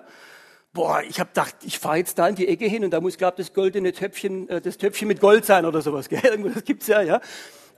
boah, 0.71 1.01
ich 1.01 1.19
habe 1.19 1.31
gedacht, 1.31 1.55
ich 1.63 1.79
fahre 1.79 1.97
jetzt 1.97 2.17
da 2.17 2.29
in 2.29 2.35
die 2.35 2.47
Ecke 2.47 2.63
hin 2.63 2.85
und 2.85 2.91
da 2.91 3.01
muss, 3.01 3.17
glaube 3.17 3.35
das 3.35 3.53
goldene 3.53 3.91
Töpfchen, 3.91 4.47
äh, 4.47 4.61
das 4.61 4.77
Töpfchen 4.77 5.09
mit 5.09 5.19
Gold 5.19 5.43
sein 5.43 5.65
oder 5.65 5.81
sowas, 5.81 6.07
gell? 6.07 6.21
Das 6.53 6.63
gibt's 6.63 6.87
ja, 6.87 7.01
ja. 7.01 7.19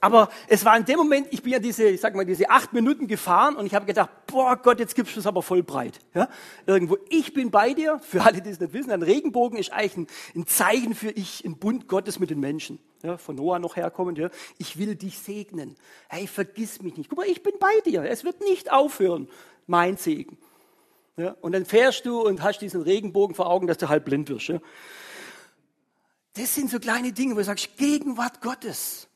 Aber 0.02 0.30
es 0.48 0.66
war 0.66 0.78
in 0.78 0.86
dem 0.86 0.98
Moment, 0.98 1.28
ich 1.32 1.42
bin 1.42 1.54
ja 1.54 1.60
diese, 1.60 1.86
ich 1.86 2.02
sag 2.02 2.16
mal, 2.16 2.26
diese 2.26 2.50
acht 2.50 2.74
Minuten 2.74 3.08
gefahren 3.08 3.56
und 3.56 3.66
ich 3.66 3.74
habe 3.74 3.86
gedacht, 3.86 4.10
boah 4.28 4.56
Gott, 4.56 4.80
jetzt 4.80 4.96
gibst 4.96 5.16
du 5.16 5.20
es 5.20 5.28
aber 5.28 5.42
voll 5.42 5.64
breit. 5.64 6.00
Ja? 6.14 6.30
Irgendwo, 6.66 6.98
ich 7.10 7.34
bin 7.34 7.52
bei 7.52 7.74
dir. 7.74 8.00
Für 8.00 8.24
alle, 8.24 8.42
die 8.42 8.50
es 8.50 8.60
nicht 8.60 8.74
wissen, 8.74 8.92
ein 8.92 9.02
Regenbogen 9.02 9.58
ist 9.58 9.72
eigentlich 9.72 9.98
ein, 9.98 10.08
ein 10.36 10.48
Zeichen 10.48 10.96
für 10.96 11.10
ich, 11.10 11.44
ein 11.46 11.58
Bund 11.58 11.88
Gottes 11.88 12.20
mit 12.20 12.30
den 12.30 12.40
Menschen. 12.40 12.80
Ja, 13.04 13.18
von 13.18 13.36
Noah 13.36 13.60
noch 13.60 13.76
herkommend, 13.76 14.18
ja. 14.18 14.30
Ich 14.58 14.78
will 14.78 14.96
dich 14.96 15.20
segnen. 15.20 15.76
Hey, 16.10 16.28
vergiss 16.28 16.82
mich 16.82 16.98
nicht. 16.98 17.10
Guck 17.10 17.20
mal, 17.20 17.28
ich 17.28 17.44
bin 17.44 17.54
bei 17.60 17.80
dir. 17.86 18.04
Es 18.04 18.24
wird 18.24 18.42
nicht 18.42 18.72
aufhören, 18.72 19.28
mein 19.68 19.98
Segen. 19.98 20.38
Ja, 21.18 21.36
und 21.42 21.54
dann 21.54 21.66
fährst 21.66 22.06
du 22.06 22.22
und 22.22 22.44
hast 22.44 22.60
diesen 22.60 22.82
Regenbogen 22.82 23.36
vor 23.36 23.48
Augen, 23.50 23.68
dass 23.68 23.78
du 23.78 23.88
halb 23.88 24.06
blind 24.06 24.28
wirst. 24.30 24.48
Ja. 24.48 24.60
Das 26.34 26.54
sind 26.54 26.70
so 26.70 26.80
kleine 26.80 27.14
Dinge, 27.14 27.36
wo 27.36 27.40
du 27.40 27.46
sagst, 27.46 27.78
Gegenwart 27.78 28.42
Gottes. 28.42 29.08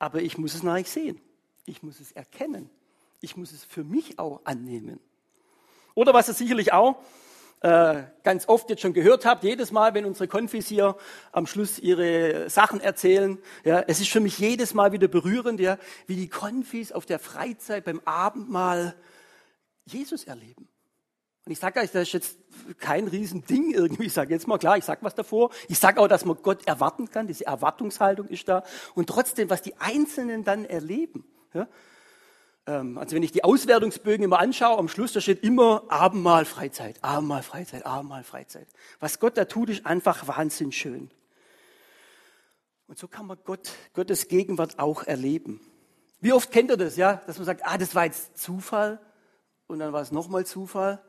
Aber 0.00 0.20
ich 0.22 0.36
muss 0.36 0.54
es 0.54 0.64
nicht 0.64 0.88
sehen. 0.88 1.20
Ich 1.66 1.84
muss 1.84 2.00
es 2.00 2.10
erkennen. 2.10 2.68
Ich 3.20 3.36
muss 3.36 3.52
es 3.52 3.64
für 3.64 3.84
mich 3.84 4.18
auch 4.18 4.40
annehmen. 4.44 4.98
Oder 5.94 6.14
was 6.14 6.26
ihr 6.28 6.34
sicherlich 6.34 6.72
auch 6.72 6.96
äh, 7.60 8.04
ganz 8.22 8.48
oft 8.48 8.70
jetzt 8.70 8.80
schon 8.80 8.94
gehört 8.94 9.26
habt, 9.26 9.44
jedes 9.44 9.70
Mal, 9.70 9.92
wenn 9.92 10.06
unsere 10.06 10.26
Konfis 10.26 10.66
hier 10.66 10.96
am 11.30 11.46
Schluss 11.46 11.78
ihre 11.78 12.48
Sachen 12.48 12.80
erzählen, 12.80 13.38
ja, 13.64 13.84
es 13.86 14.00
ist 14.00 14.08
für 14.08 14.20
mich 14.20 14.38
jedes 14.38 14.72
Mal 14.72 14.92
wieder 14.92 15.08
berührend, 15.08 15.60
ja, 15.60 15.76
wie 16.06 16.16
die 16.16 16.30
Konfis 16.30 16.90
auf 16.90 17.04
der 17.04 17.18
Freizeit 17.18 17.84
beim 17.84 18.00
Abendmahl 18.06 18.94
Jesus 19.84 20.24
erleben. 20.24 20.69
Und 21.46 21.52
ich 21.52 21.58
sage 21.58 21.80
euch, 21.80 21.90
das 21.90 22.02
ist 22.02 22.12
jetzt 22.12 22.38
kein 22.78 23.08
Riesending 23.08 23.72
irgendwie. 23.72 24.04
Ich 24.04 24.12
sage 24.12 24.32
jetzt 24.32 24.46
mal 24.46 24.58
klar, 24.58 24.76
ich 24.76 24.84
sage 24.84 25.02
was 25.02 25.14
davor. 25.14 25.50
Ich 25.68 25.78
sage 25.78 26.00
auch, 26.00 26.08
dass 26.08 26.24
man 26.24 26.36
Gott 26.42 26.66
erwarten 26.66 27.10
kann. 27.10 27.26
Diese 27.26 27.46
Erwartungshaltung 27.46 28.28
ist 28.28 28.48
da. 28.48 28.62
Und 28.94 29.08
trotzdem, 29.08 29.48
was 29.48 29.62
die 29.62 29.76
Einzelnen 29.78 30.44
dann 30.44 30.64
erleben. 30.64 31.24
Ja? 31.54 31.66
Ähm, 32.66 32.98
also 32.98 33.16
wenn 33.16 33.22
ich 33.22 33.32
die 33.32 33.42
Auswertungsbögen 33.42 34.24
immer 34.24 34.38
anschaue, 34.38 34.78
am 34.78 34.88
Schluss, 34.88 35.12
da 35.12 35.20
steht 35.20 35.42
immer 35.42 35.84
Abendmahl 35.88 36.44
Freizeit, 36.44 37.02
Abendmahl 37.02 37.42
Freizeit, 37.42 37.86
Abendmahl 37.86 38.24
Freizeit. 38.24 38.68
Was 39.00 39.18
Gott 39.18 39.36
da 39.38 39.46
tut, 39.46 39.70
ist 39.70 39.86
einfach 39.86 40.28
wahnsinnig 40.28 40.76
schön. 40.76 41.10
Und 42.86 42.98
so 42.98 43.08
kann 43.08 43.26
man 43.26 43.38
Gott, 43.44 43.70
Gottes 43.94 44.28
Gegenwart 44.28 44.78
auch 44.78 45.04
erleben. 45.04 45.60
Wie 46.20 46.32
oft 46.32 46.52
kennt 46.52 46.70
ihr 46.70 46.76
das, 46.76 46.96
ja? 46.96 47.22
Dass 47.26 47.38
man 47.38 47.46
sagt, 47.46 47.62
ah, 47.64 47.78
das 47.78 47.94
war 47.94 48.04
jetzt 48.04 48.36
Zufall 48.36 49.00
und 49.68 49.78
dann 49.78 49.92
war 49.92 50.02
es 50.02 50.12
nochmal 50.12 50.44
Zufall 50.44 51.00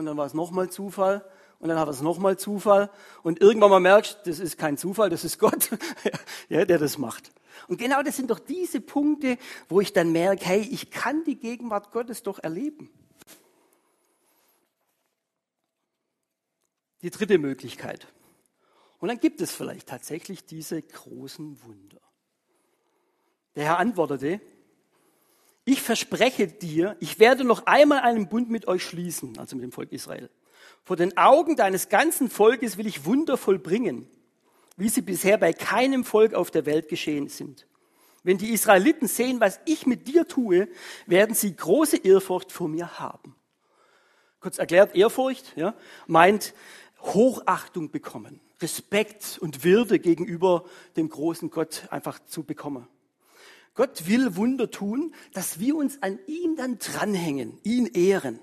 und 0.00 0.06
dann 0.06 0.16
war 0.16 0.26
es 0.26 0.34
nochmal 0.34 0.70
Zufall 0.70 1.24
und 1.58 1.68
dann 1.68 1.76
war 1.76 1.86
es 1.88 2.00
nochmal 2.00 2.38
Zufall 2.38 2.90
und 3.22 3.40
irgendwann 3.40 3.70
mal 3.70 3.80
merkst, 3.80 4.20
das 4.24 4.40
ist 4.40 4.56
kein 4.56 4.78
Zufall, 4.78 5.10
das 5.10 5.24
ist 5.24 5.38
Gott, 5.38 5.70
ja, 6.48 6.64
der 6.64 6.78
das 6.78 6.96
macht. 6.98 7.30
Und 7.68 7.78
genau 7.78 8.02
das 8.02 8.16
sind 8.16 8.30
doch 8.30 8.38
diese 8.38 8.80
Punkte, 8.80 9.36
wo 9.68 9.80
ich 9.80 9.92
dann 9.92 10.10
merke, 10.10 10.46
hey, 10.46 10.60
ich 10.60 10.90
kann 10.90 11.22
die 11.24 11.36
Gegenwart 11.36 11.92
Gottes 11.92 12.22
doch 12.22 12.38
erleben. 12.38 12.90
Die 17.02 17.10
dritte 17.10 17.38
Möglichkeit. 17.38 18.06
Und 18.98 19.08
dann 19.08 19.20
gibt 19.20 19.42
es 19.42 19.52
vielleicht 19.52 19.88
tatsächlich 19.88 20.46
diese 20.46 20.80
großen 20.80 21.62
Wunder. 21.62 22.00
Der 23.54 23.64
Herr 23.64 23.78
antwortete, 23.78 24.40
ich 25.64 25.82
verspreche 25.82 26.48
dir, 26.48 26.96
ich 27.00 27.18
werde 27.18 27.44
noch 27.44 27.66
einmal 27.66 28.00
einen 28.00 28.28
Bund 28.28 28.50
mit 28.50 28.66
euch 28.66 28.82
schließen, 28.84 29.38
also 29.38 29.56
mit 29.56 29.64
dem 29.64 29.72
Volk 29.72 29.92
Israel. 29.92 30.30
Vor 30.84 30.96
den 30.96 31.16
Augen 31.16 31.56
deines 31.56 31.88
ganzen 31.88 32.30
Volkes 32.30 32.78
will 32.78 32.86
ich 32.86 33.04
Wunder 33.04 33.36
vollbringen, 33.36 34.08
wie 34.76 34.88
sie 34.88 35.02
bisher 35.02 35.38
bei 35.38 35.52
keinem 35.52 36.04
Volk 36.04 36.34
auf 36.34 36.50
der 36.50 36.66
Welt 36.66 36.88
geschehen 36.88 37.28
sind. 37.28 37.66
Wenn 38.22 38.38
die 38.38 38.52
Israeliten 38.52 39.08
sehen, 39.08 39.40
was 39.40 39.60
ich 39.64 39.86
mit 39.86 40.08
dir 40.08 40.26
tue, 40.26 40.68
werden 41.06 41.34
sie 41.34 41.54
große 41.54 41.98
Ehrfurcht 41.98 42.52
vor 42.52 42.68
mir 42.68 42.98
haben. 42.98 43.34
Kurz 44.40 44.58
erklärt, 44.58 44.94
Ehrfurcht 44.94 45.52
ja, 45.56 45.74
meint 46.06 46.54
Hochachtung 47.00 47.90
bekommen, 47.90 48.40
Respekt 48.60 49.38
und 49.40 49.64
Würde 49.64 49.98
gegenüber 49.98 50.64
dem 50.96 51.08
großen 51.08 51.50
Gott 51.50 51.86
einfach 51.90 52.18
zu 52.24 52.42
bekommen. 52.42 52.88
Gott 53.74 54.06
will 54.08 54.36
Wunder 54.36 54.70
tun, 54.70 55.14
dass 55.32 55.60
wir 55.60 55.76
uns 55.76 56.02
an 56.02 56.18
ihn 56.26 56.56
dann 56.56 56.78
dranhängen, 56.78 57.58
ihn 57.62 57.86
ehren. 57.86 58.38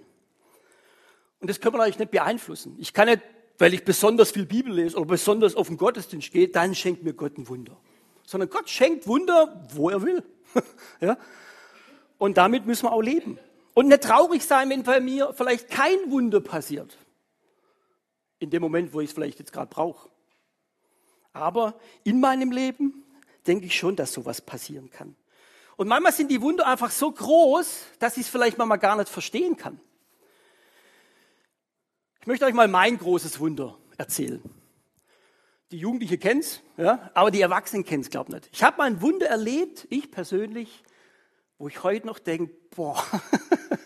Und 1.40 1.50
das 1.50 1.60
können 1.60 1.76
wir 1.76 1.84
eigentlich 1.84 2.00
nicht 2.00 2.12
beeinflussen. 2.12 2.76
Ich 2.80 2.94
kann 2.94 3.08
nicht, 3.08 3.22
weil 3.58 3.74
ich 3.74 3.84
besonders 3.84 4.32
viel 4.32 4.46
Bibel 4.46 4.74
lese 4.74 4.98
oder 4.98 5.06
besonders 5.06 5.56
auf 5.56 5.68
den 5.68 5.78
Gottesdienst 5.78 6.32
gehe, 6.32 6.48
dann 6.48 6.76
schenkt 6.76 7.04
mir 7.04 7.14
Gott 7.14 7.38
ein 7.38 7.48
Wunder. 7.48 7.78
Sondern 8.24 8.50
Gott 8.50 8.70
schenkt 8.70 9.08
Wunder, 9.08 9.66
wo 9.74 9.90
er 9.90 10.02
will. 10.02 10.24
ja? 11.02 11.18
Und 12.18 12.38
damit 12.38 12.66
müssen 12.66 12.86
wir 12.86 12.92
auch 12.92 13.02
leben. 13.02 13.40
Und 13.74 13.90
nicht 13.90 14.04
traurig 14.04 14.44
sein, 14.44 14.70
wenn 14.70 14.84
bei 14.84 15.00
mir 15.00 15.34
vielleicht 15.34 15.70
kein 15.70 16.10
Wunder 16.10 16.42
passiert. 16.42 16.98
In 18.40 18.50
dem 18.50 18.62
Moment, 18.62 18.94
wo 18.94 19.02
ich 19.02 19.10
es 19.10 19.14
vielleicht 19.14 19.40
jetzt 19.40 19.54
gerade 19.54 19.70
brauche. 19.70 20.10
Aber 21.34 21.80
in 22.04 22.20
meinem 22.20 22.52
Leben 22.52 23.04
denke 23.48 23.66
ich 23.66 23.78
schon, 23.78 23.96
dass 23.96 24.14
sowas 24.14 24.42
passieren 24.42 24.90
kann. 24.90 25.16
Und 25.78 25.88
manchmal 25.88 26.12
sind 26.12 26.32
die 26.32 26.42
Wunder 26.42 26.66
einfach 26.66 26.92
so 26.92 27.12
groß, 27.12 27.86
dass 28.00 28.18
ich 28.18 28.24
es 28.24 28.30
vielleicht 28.30 28.58
manchmal 28.58 28.80
gar 28.80 28.98
nicht 28.98 29.10
verstehen 29.10 29.58
kann. 29.58 29.80
Ich 32.20 32.28
möchte 32.28 32.46
euch 32.46 32.54
mal 32.54 32.68
mein 32.68 32.98
großes 32.98 33.40
Wunder 33.40 33.78
erzählen. 33.98 34.42
Die 35.72 35.78
Jugendliche 35.78 36.18
kennt's, 36.18 36.62
ja, 36.78 37.12
aber 37.14 37.30
die 37.30 37.42
Erwachsenen 37.42 37.84
kennen's, 37.84 38.10
glaub 38.10 38.30
nicht. 38.30 38.50
Ich 38.52 38.64
habe 38.64 38.78
mal 38.78 38.86
ein 38.86 39.02
Wunder 39.02 39.28
erlebt, 39.28 39.86
ich 39.90 40.12
persönlich, 40.12 40.84
wo 41.58 41.68
ich 41.68 41.84
heute 41.84 42.08
noch 42.08 42.20
denke, 42.20 42.54
boah, 42.76 43.04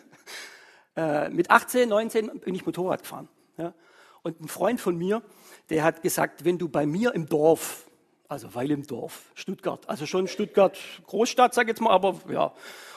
äh, 0.96 1.30
mit 1.30 1.52
18, 1.52 1.90
19 1.90 2.40
bin 2.40 2.56
ich 2.56 2.66
Motorrad 2.66 3.02
gefahren. 3.02 3.28
Ja, 3.58 3.74
und 4.24 4.40
ein 4.40 4.48
Freund 4.48 4.80
von 4.80 4.98
mir, 4.98 5.24
der 5.70 5.84
hat 5.84 6.02
gesagt, 6.02 6.46
wenn 6.46 6.58
du 6.58 6.70
bei 6.70 6.86
mir 6.86 7.14
im 7.14 7.28
Dorf 7.28 7.91
also 8.32 8.56
weil 8.56 8.72
im 8.72 8.88
Dorf, 8.88 9.26
Stuttgart, 9.36 9.90
also 9.90 10.06
schon 10.06 10.30
Stuttgart 10.30 10.78
Großstadt, 11.06 11.54
sag 11.54 11.64
ich 11.64 11.70
jetzt 11.70 11.82
mal, 11.82 11.92
aber 11.92 12.18
ja. 12.32 12.54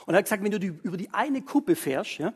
Und 0.07 0.15
er 0.15 0.19
hat 0.19 0.27
gesagt, 0.27 0.45
wenn 0.45 0.53
du 0.53 0.61
die, 0.61 0.69
über 0.69 0.97
die 0.97 1.11
eine 1.13 1.43
Kuppe 1.43 1.75
fährst, 1.75 2.19
ja, 2.19 2.33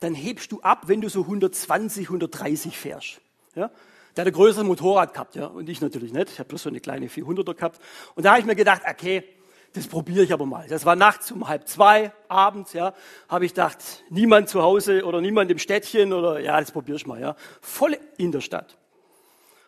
dann 0.00 0.12
hebst 0.14 0.50
du 0.50 0.60
ab, 0.60 0.88
wenn 0.88 1.00
du 1.00 1.08
so 1.08 1.20
120, 1.20 2.08
130 2.08 2.76
fährst. 2.76 3.20
Ja. 3.54 3.70
Der 4.16 4.22
hat 4.22 4.26
ein 4.26 4.34
größeres 4.34 4.66
Motorrad 4.66 5.14
gehabt, 5.14 5.36
ja, 5.36 5.46
und 5.46 5.68
ich 5.68 5.80
natürlich 5.80 6.12
nicht. 6.12 6.30
Ich 6.30 6.38
habe 6.40 6.48
bloß 6.48 6.64
so 6.64 6.68
eine 6.68 6.80
kleine 6.80 7.06
400er 7.06 7.54
gehabt. 7.54 7.80
Und 8.16 8.24
da 8.24 8.30
habe 8.30 8.40
ich 8.40 8.46
mir 8.46 8.56
gedacht, 8.56 8.82
okay, 8.90 9.22
das 9.74 9.86
probiere 9.86 10.24
ich 10.24 10.32
aber 10.32 10.44
mal. 10.44 10.66
Das 10.66 10.84
war 10.84 10.96
nachts 10.96 11.30
um 11.30 11.46
halb 11.46 11.68
zwei, 11.68 12.10
abends, 12.28 12.72
ja, 12.72 12.92
habe 13.28 13.46
ich 13.46 13.52
gedacht, 13.52 14.02
niemand 14.10 14.48
zu 14.48 14.62
Hause 14.62 15.04
oder 15.04 15.20
niemand 15.20 15.48
im 15.52 15.58
Städtchen 15.58 16.12
oder, 16.12 16.40
ja, 16.40 16.58
das 16.58 16.72
probiere 16.72 16.96
ich 16.96 17.06
mal, 17.06 17.20
ja. 17.20 17.36
Voll 17.60 17.96
in 18.18 18.32
der 18.32 18.40
Stadt 18.40 18.76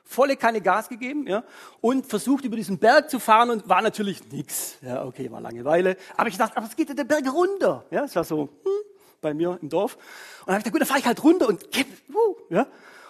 volle 0.05 0.37
Kanne 0.37 0.61
Gas 0.61 0.89
gegeben 0.89 1.27
ja, 1.27 1.45
und 1.81 2.07
versucht 2.07 2.45
über 2.45 2.57
diesen 2.57 2.79
Berg 2.79 3.11
zu 3.11 3.19
fahren 3.19 3.51
und 3.51 3.69
war 3.69 3.83
natürlich 3.83 4.31
nichts. 4.31 4.79
Ja, 4.83 5.05
okay, 5.05 5.31
war 5.31 5.41
Langeweile. 5.41 5.97
Aber 6.17 6.29
ich 6.29 6.37
dachte, 6.37 6.57
aber 6.57 6.67
es 6.67 6.77
geht 6.77 6.89
ja 6.89 6.95
der 6.95 7.05
Berg 7.05 7.33
runter. 7.33 7.85
Ja, 7.91 8.05
es 8.05 8.15
war 8.15 8.25
so 8.25 8.49
hm, 8.63 8.73
bei 9.21 9.35
mir 9.35 9.59
im 9.61 9.69
Dorf. 9.69 9.97
Und 9.97 10.49
dann 10.49 10.55
habe 10.55 10.59
ich 10.59 10.65
gedacht, 10.65 10.73
gut, 10.73 10.81
dann 10.83 10.89
fahre 10.89 11.01
ich 11.01 11.07
halt 11.07 11.25
runter 11.25 11.49
und 11.49 11.71
kipp, 11.73 11.87
uh, 12.15 12.37
ja, 12.51 12.67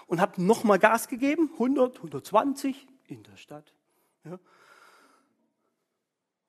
und 0.06 0.20
habe 0.20 0.40
nochmal 0.42 0.78
Gas 0.78 1.08
gegeben, 1.08 1.50
100, 1.54 1.96
120 1.96 2.86
in 3.08 3.22
der 3.24 3.36
Stadt. 3.36 3.72
Ja. 4.24 4.38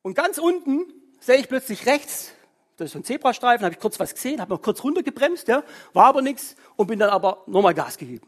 Und 0.04 0.14
ganz 0.14 0.38
unten 0.38 0.86
sehe 1.20 1.38
ich 1.38 1.50
plötzlich 1.50 1.88
rechts, 1.88 2.32
das 2.78 2.88
ist 2.88 2.92
so 2.92 3.00
ein 3.00 3.04
Zebrastreifen, 3.04 3.66
habe 3.66 3.74
ich 3.74 3.82
kurz 3.82 4.00
was 4.00 4.14
gesehen, 4.14 4.42
habe 4.42 4.54
noch 4.54 4.62
kurz 4.62 4.84
runtergebremst, 4.84 5.48
ja, 5.48 5.64
war 5.94 6.06
aber 6.06 6.22
nichts 6.22 6.56
und 6.76 6.88
bin 6.88 7.00
dann 7.00 7.10
aber 7.10 7.44
nochmal 7.48 7.74
Gas 7.74 7.98
gegeben. 7.98 8.28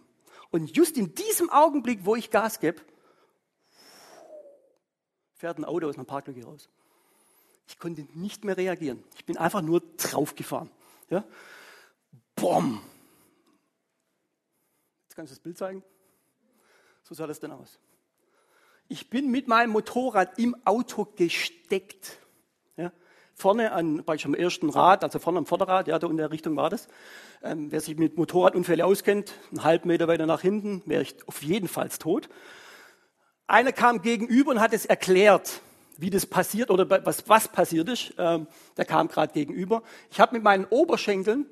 Und 0.49 0.75
just 0.75 0.97
in 0.97 1.13
diesem 1.13 1.49
Augenblick, 1.49 2.05
wo 2.05 2.15
ich 2.15 2.31
Gas 2.31 2.59
gebe, 2.59 2.81
fährt 5.35 5.57
ein 5.57 5.65
Auto 5.65 5.87
aus 5.87 5.95
einer 5.95 6.05
Parklücke 6.05 6.43
raus. 6.43 6.69
Ich 7.67 7.79
konnte 7.79 8.07
nicht 8.13 8.45
mehr 8.45 8.57
reagieren. 8.57 9.03
Ich 9.15 9.25
bin 9.25 9.37
einfach 9.37 9.61
nur 9.61 9.81
draufgefahren. 9.97 10.69
Ja? 11.09 11.23
Boom. 12.35 12.81
Jetzt 15.03 15.15
kannst 15.15 15.31
du 15.31 15.35
das 15.35 15.43
Bild 15.43 15.57
zeigen. 15.57 15.83
So 17.03 17.13
sah 17.13 17.27
das 17.27 17.39
denn 17.39 17.51
aus. 17.51 17.79
Ich 18.89 19.09
bin 19.09 19.29
mit 19.29 19.47
meinem 19.47 19.71
Motorrad 19.71 20.39
im 20.39 20.55
Auto 20.65 21.05
gesteckt. 21.05 22.19
Vorne 23.39 23.71
an, 23.71 24.03
bei 24.03 24.17
am 24.23 24.33
ersten 24.33 24.71
Rad, 24.71 25.03
also 25.03 25.19
vorne 25.19 25.37
am 25.37 25.45
Vorderrad, 25.45 25.87
ja, 25.87 25.99
da 25.99 26.07
in 26.07 26.17
der 26.17 26.31
Richtung 26.31 26.55
war 26.55 26.71
das. 26.71 26.87
Ähm, 27.43 27.71
wer 27.71 27.81
sich 27.81 27.95
mit 27.95 28.17
Motorradunfällen 28.17 28.83
auskennt, 28.83 29.31
einen 29.51 29.63
halben 29.63 29.89
Meter 29.89 30.07
weiter 30.07 30.25
nach 30.25 30.41
hinten, 30.41 30.81
wäre 30.87 31.03
ich 31.03 31.15
auf 31.27 31.43
jeden 31.43 31.67
Fall 31.67 31.87
tot. 31.89 32.29
Einer 33.45 33.73
kam 33.73 34.01
gegenüber 34.01 34.49
und 34.49 34.59
hat 34.59 34.73
es 34.73 34.87
erklärt, 34.87 35.61
wie 35.97 36.09
das 36.09 36.25
passiert 36.25 36.71
oder 36.71 36.89
was, 37.05 37.29
was 37.29 37.47
passiert 37.47 37.89
ist. 37.89 38.15
Ähm, 38.17 38.47
der 38.75 38.85
kam 38.85 39.07
gerade 39.07 39.33
gegenüber. 39.33 39.83
Ich 40.09 40.19
habe 40.19 40.33
mit 40.33 40.43
meinen 40.43 40.65
Oberschenkeln 40.65 41.45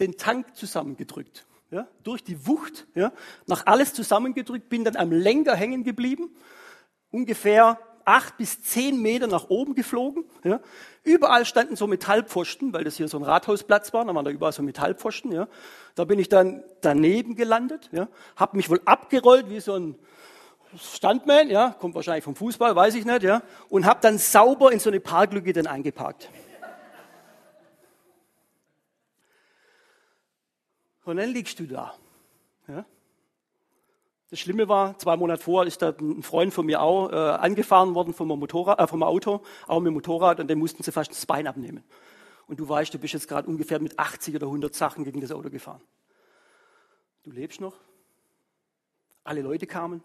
den 0.00 0.18
Tank 0.18 0.54
zusammengedrückt. 0.54 1.46
Ja, 1.70 1.88
durch 2.02 2.22
die 2.22 2.46
Wucht, 2.46 2.86
ja, 2.94 3.10
nach 3.46 3.64
alles 3.64 3.94
zusammengedrückt, 3.94 4.68
bin 4.68 4.84
dann 4.84 4.96
am 4.96 5.10
Lenker 5.10 5.56
hängen 5.56 5.82
geblieben, 5.82 6.28
ungefähr 7.10 7.78
acht 8.04 8.36
bis 8.36 8.62
zehn 8.62 9.00
Meter 9.00 9.26
nach 9.26 9.48
oben 9.48 9.74
geflogen. 9.74 10.24
Ja. 10.44 10.60
Überall 11.04 11.44
standen 11.44 11.76
so 11.76 11.86
Metallpfosten, 11.86 12.72
weil 12.72 12.84
das 12.84 12.96
hier 12.96 13.08
so 13.08 13.18
ein 13.18 13.24
Rathausplatz 13.24 13.92
war, 13.92 14.04
da 14.04 14.14
waren 14.14 14.24
da 14.24 14.30
überall 14.30 14.52
so 14.52 14.62
Metallpfosten. 14.62 15.32
Ja. 15.32 15.48
Da 15.94 16.04
bin 16.04 16.18
ich 16.18 16.28
dann 16.28 16.62
daneben 16.80 17.34
gelandet, 17.34 17.88
ja, 17.92 18.08
habe 18.36 18.56
mich 18.56 18.70
wohl 18.70 18.80
abgerollt 18.84 19.50
wie 19.50 19.60
so 19.60 19.74
ein 19.74 19.94
Standman, 20.78 21.50
ja, 21.50 21.76
kommt 21.78 21.94
wahrscheinlich 21.94 22.24
vom 22.24 22.34
Fußball, 22.34 22.74
weiß 22.74 22.94
ich 22.94 23.04
nicht, 23.04 23.22
ja, 23.22 23.42
und 23.68 23.84
habe 23.84 24.00
dann 24.00 24.16
sauber 24.16 24.72
in 24.72 24.78
so 24.78 24.88
eine 24.88 25.00
Parklücke 25.00 25.52
dann 25.52 25.66
eingeparkt. 25.66 26.30
Und 31.04 31.16
dann 31.16 31.30
liegst 31.30 31.58
du 31.58 31.64
da. 31.64 31.94
Ja. 32.68 32.84
Das 34.32 34.40
Schlimme 34.40 34.66
war, 34.66 34.98
zwei 34.98 35.14
Monate 35.18 35.42
vorher 35.42 35.68
ist 35.68 35.82
da 35.82 35.90
ein 35.90 36.22
Freund 36.22 36.54
von 36.54 36.64
mir 36.64 36.80
auch 36.80 37.12
äh, 37.12 37.14
angefahren 37.14 37.94
worden 37.94 38.14
vom, 38.14 38.28
Motorrad, 38.28 38.80
äh, 38.80 38.86
vom 38.86 39.02
Auto, 39.02 39.42
auch 39.66 39.78
mit 39.78 39.88
dem 39.88 39.92
Motorrad, 39.92 40.40
und 40.40 40.48
dem 40.48 40.58
mussten 40.58 40.82
sie 40.82 40.90
fast 40.90 41.10
das 41.10 41.26
Bein 41.26 41.46
abnehmen. 41.46 41.84
Und 42.46 42.58
du 42.58 42.66
weißt, 42.66 42.94
du 42.94 42.98
bist 42.98 43.12
jetzt 43.12 43.28
gerade 43.28 43.46
ungefähr 43.46 43.78
mit 43.78 43.98
80 43.98 44.34
oder 44.36 44.46
100 44.46 44.74
Sachen 44.74 45.04
gegen 45.04 45.20
das 45.20 45.32
Auto 45.32 45.50
gefahren. 45.50 45.82
Du 47.24 47.30
lebst 47.30 47.60
noch. 47.60 47.78
Alle 49.22 49.42
Leute 49.42 49.66
kamen. 49.66 50.02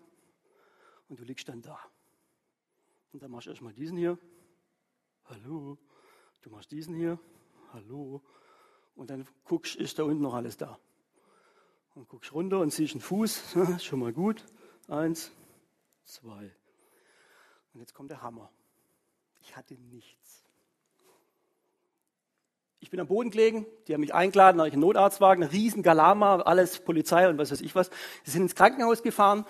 Und 1.07 1.21
du 1.21 1.23
liegst 1.23 1.47
dann 1.47 1.61
da. 1.61 1.79
Und 3.13 3.23
dann 3.23 3.31
machst 3.31 3.45
du 3.45 3.51
erstmal 3.51 3.71
diesen 3.71 3.97
hier. 3.97 4.17
Hallo. 5.29 5.77
Du 6.41 6.49
machst 6.49 6.69
diesen 6.69 6.95
hier. 6.95 7.17
Hallo. 7.71 8.21
Und 8.93 9.09
dann 9.09 9.25
guckst, 9.45 9.77
ist 9.77 9.97
da 9.97 10.03
unten 10.03 10.21
noch 10.21 10.33
alles 10.33 10.57
da. 10.57 10.77
Und 11.97 12.07
guckst 12.09 12.31
runter 12.31 12.59
und 12.59 12.71
siehst 12.71 12.93
einen 12.93 13.01
Fuß, 13.01 13.55
schon 13.81 13.97
mal 13.97 14.13
gut. 14.13 14.45
Eins, 14.87 15.31
zwei. 16.05 16.51
Und 17.73 17.79
jetzt 17.79 17.95
kommt 17.95 18.11
der 18.11 18.21
Hammer. 18.21 18.51
Ich 19.41 19.57
hatte 19.57 19.73
nichts. 19.73 20.43
Ich 22.79 22.91
bin 22.91 22.99
am 22.99 23.07
Boden 23.07 23.31
gelegen, 23.31 23.65
die 23.87 23.95
haben 23.95 24.01
mich 24.01 24.13
eingeladen, 24.13 24.59
habe 24.59 24.67
ich 24.67 24.75
einen 24.75 24.81
Notarztwagen, 24.81 25.43
ein 25.43 25.49
riesen 25.49 25.81
Galama, 25.81 26.35
alles 26.41 26.77
Polizei 26.81 27.27
und 27.29 27.39
was 27.39 27.51
weiß 27.51 27.61
ich 27.61 27.73
was. 27.73 27.89
Sie 28.23 28.29
sind 28.29 28.43
ins 28.43 28.53
Krankenhaus 28.53 29.01
gefahren 29.01 29.43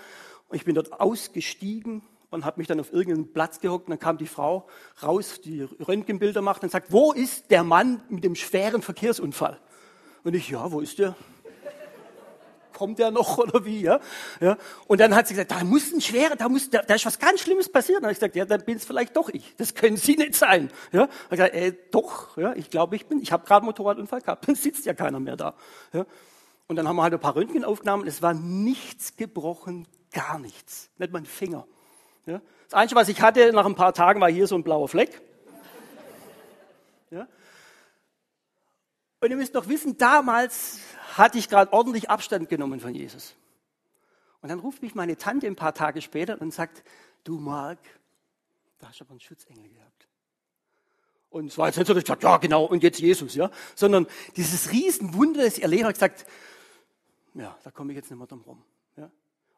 und 0.48 0.56
ich 0.56 0.64
bin 0.64 0.74
dort 0.74 0.94
ausgestiegen 1.02 2.02
und 2.30 2.46
habe 2.46 2.62
mich 2.62 2.68
dann 2.68 2.80
auf 2.80 2.94
irgendeinen 2.94 3.34
Platz 3.34 3.60
gehockt 3.60 3.88
und 3.88 3.90
dann 3.90 4.00
kam 4.00 4.18
die 4.18 4.26
Frau 4.26 4.70
raus, 5.04 5.42
die 5.42 5.64
Röntgenbilder 5.64 6.42
macht 6.42 6.64
und 6.64 6.70
sagt, 6.70 6.94
wo 6.94 7.12
ist 7.12 7.52
der 7.52 7.66
Mann 7.66 8.02
mit 8.08 8.24
dem 8.24 8.36
schweren 8.36 8.82
Verkehrsunfall? 8.82 9.60
Und 10.24 10.34
ich, 10.34 10.50
ja, 10.50 10.72
wo 10.72 10.80
ist 10.80 10.98
der? 11.00 11.14
Kommt 12.78 13.00
der 13.00 13.10
noch 13.10 13.38
oder 13.40 13.66
wie? 13.66 13.82
Ja? 13.82 14.00
Ja? 14.40 14.58
Und 14.86 15.02
dann 15.02 15.16
hat 15.16 15.28
sie 15.28 15.34
gesagt, 15.34 15.52
da 15.52 15.64
muss 15.64 15.92
ein 15.92 16.00
schwerer, 16.00 16.36
da, 16.36 16.48
muss, 16.48 16.70
da, 16.70 16.84
da 16.84 16.94
ist 16.94 17.06
was 17.06 17.18
ganz 17.18 17.42
Schlimmes 17.42 17.70
passiert. 17.70 17.98
Und 17.98 18.04
dann 18.04 18.10
habe 18.10 18.14
ich 18.14 18.20
gesagt, 18.20 18.36
ja, 18.36 18.46
dann 18.46 18.64
bin 18.64 18.78
es 18.78 18.86
vielleicht 18.86 19.16
doch 19.18 19.30
ich. 19.30 19.56
Das 19.58 19.74
können 19.74 19.98
Sie 19.98 20.16
nicht 20.16 20.36
sein. 20.36 20.70
Ja? 20.92 21.10
Ich 21.24 21.30
gesagt, 21.32 21.56
äh, 21.56 21.74
doch, 21.92 22.38
ja, 22.38 22.54
ich 22.54 22.70
glaube, 22.70 22.96
ich 22.96 23.08
bin. 23.08 23.20
Ich 23.20 23.32
habe 23.32 23.46
gerade 23.46 23.62
einen 23.62 23.66
Motorradunfall 23.66 24.22
gehabt. 24.22 24.48
Dann 24.48 24.56
sitzt 24.56 24.86
ja 24.86 24.94
keiner 24.94 25.20
mehr 25.20 25.36
da. 25.36 25.56
Ja? 25.92 26.06
Und 26.68 26.76
dann 26.76 26.88
haben 26.88 26.98
wir 26.98 27.04
halt 27.04 27.14
ein 27.14 27.20
paar 27.20 27.36
Röntgenaufnahmen. 27.36 28.06
Es 28.06 28.22
war 28.22 28.36
nichts 28.36 29.16
gebrochen, 29.16 29.88
gar 30.12 30.38
nichts. 30.38 30.92
Nicht 30.98 31.12
mal 31.12 31.20
ein 31.20 31.26
Finger. 31.26 31.66
Ja? 32.28 32.42
Das 32.66 32.76
Einzige, 32.76 33.02
was 33.02 33.10
ich 33.10 33.22
hatte 33.22 33.52
nach 33.54 33.66
ein 33.66 33.76
paar 33.76 33.94
Tagen, 33.94 34.22
war 34.22 34.30
hier 34.30 34.46
so 34.46 34.56
ein 34.56 34.64
blauer 34.64 34.88
Fleck. 34.88 35.22
Ja? 37.10 37.28
Und 39.20 39.32
ihr 39.32 39.38
müsst 39.38 39.56
doch 39.56 39.68
wissen, 39.68 39.98
damals 39.98 40.80
hatte 41.18 41.38
ich 41.38 41.50
gerade 41.50 41.74
ordentlich 41.74 42.10
Abstand 42.10 42.50
genommen 42.50 42.80
von 42.80 42.94
Jesus. 42.94 43.36
Und 44.42 44.50
dann 44.50 44.60
ruft 44.60 44.82
mich 44.82 44.96
meine 44.96 45.18
Tante 45.18 45.48
ein 45.48 45.56
paar 45.56 45.74
Tage 45.74 46.02
später 46.02 46.40
und 46.42 46.54
sagt, 46.54 46.84
du 47.24 47.40
Mark, 47.40 47.80
da 48.80 48.90
hast 48.90 49.00
du 49.00 49.06
aber 49.06 49.12
einen 49.12 49.20
Schutzengel 49.20 49.70
gehabt. 49.70 50.08
Und 51.30 51.48
es 51.48 51.58
war 51.58 51.68
jetzt 51.68 51.78
nicht 51.78 51.88
so, 51.88 51.94
dass 51.94 52.02
ich 52.02 52.06
gesagt, 52.06 52.24
ja 52.24 52.38
genau, 52.38 52.66
und 52.66 52.84
jetzt 52.84 53.00
Jesus, 53.00 53.36
ja. 53.36 53.52
Sondern 53.76 54.08
dieses 54.36 54.72
Riesenwunder, 54.72 55.44
das 55.44 55.60
erlebt 55.60 55.84
habe, 55.84 55.94
gesagt, 55.94 56.26
ja, 57.34 57.58
da 57.64 57.72
komme 57.72 57.92
ich 57.92 57.98
jetzt 57.98 58.10
nicht 58.10 58.18
mehr 58.18 58.28
drum 58.28 58.42
rum. 58.42 58.64
Ja. 58.96 59.12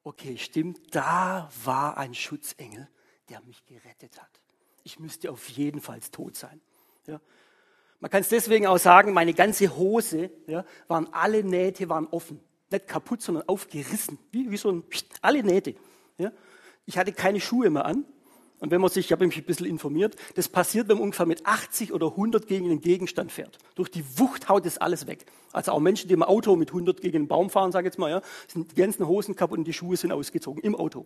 Okay, 0.03 0.37
stimmt, 0.37 0.95
da 0.95 1.49
war 1.63 1.97
ein 1.97 2.13
Schutzengel, 2.13 2.89
der 3.29 3.41
mich 3.41 3.65
gerettet 3.65 4.19
hat. 4.19 4.41
Ich 4.83 4.99
müsste 4.99 5.31
auf 5.31 5.47
jeden 5.49 5.81
Fall 5.81 5.99
tot 5.99 6.35
sein. 6.35 6.59
Ja. 7.05 7.21
Man 7.99 8.09
kann 8.09 8.21
es 8.21 8.29
deswegen 8.29 8.65
auch 8.65 8.77
sagen, 8.77 9.13
meine 9.13 9.33
ganze 9.33 9.75
Hose, 9.75 10.31
ja, 10.47 10.65
waren 10.87 11.07
alle 11.11 11.43
Nähte 11.43 11.89
waren 11.89 12.07
offen. 12.07 12.39
Nicht 12.71 12.87
kaputt, 12.87 13.21
sondern 13.21 13.47
aufgerissen. 13.47 14.17
Wie, 14.31 14.49
wie 14.51 14.57
so 14.57 14.71
ein, 14.71 14.83
alle 15.21 15.43
Nähte. 15.43 15.75
Ja. 16.17 16.31
Ich 16.85 16.97
hatte 16.97 17.11
keine 17.11 17.41
Schuhe 17.41 17.69
mehr 17.69 17.85
an. 17.85 18.05
Und 18.59 18.71
wenn 18.71 18.81
man 18.81 18.89
sich, 18.89 19.05
ich 19.05 19.11
habe 19.11 19.25
mich 19.25 19.37
ein 19.37 19.45
bisschen 19.45 19.65
informiert, 19.65 20.15
das 20.35 20.49
passiert, 20.49 20.89
wenn 20.89 20.97
man 20.97 21.05
ungefähr 21.05 21.25
mit 21.25 21.45
80 21.45 21.93
oder 21.93 22.07
100 22.07 22.45
gegen 22.45 22.65
einen 22.65 22.81
Gegenstand 22.81 23.31
fährt. 23.31 23.57
Durch 23.75 23.89
die 23.89 24.03
Wucht 24.17 24.49
haut 24.49 24.65
das 24.65 24.77
alles 24.77 25.07
weg. 25.07 25.25
Also 25.53 25.71
auch 25.71 25.79
Menschen, 25.79 26.09
die 26.09 26.13
im 26.13 26.23
Auto 26.23 26.55
mit 26.57 26.69
100 26.69 26.99
gegen 26.99 27.17
einen 27.17 27.27
Baum 27.27 27.49
fahren, 27.49 27.71
sage 27.71 27.87
ich 27.87 27.93
jetzt 27.93 27.99
mal, 27.99 28.09
ja, 28.09 28.21
sind 28.47 28.71
die 28.71 28.75
ganzen 28.75 29.07
Hosen 29.07 29.35
kaputt 29.35 29.59
und 29.59 29.65
die 29.65 29.73
Schuhe 29.73 29.95
sind 29.95 30.11
ausgezogen 30.11 30.61
im 30.61 30.75
Auto. 30.75 31.05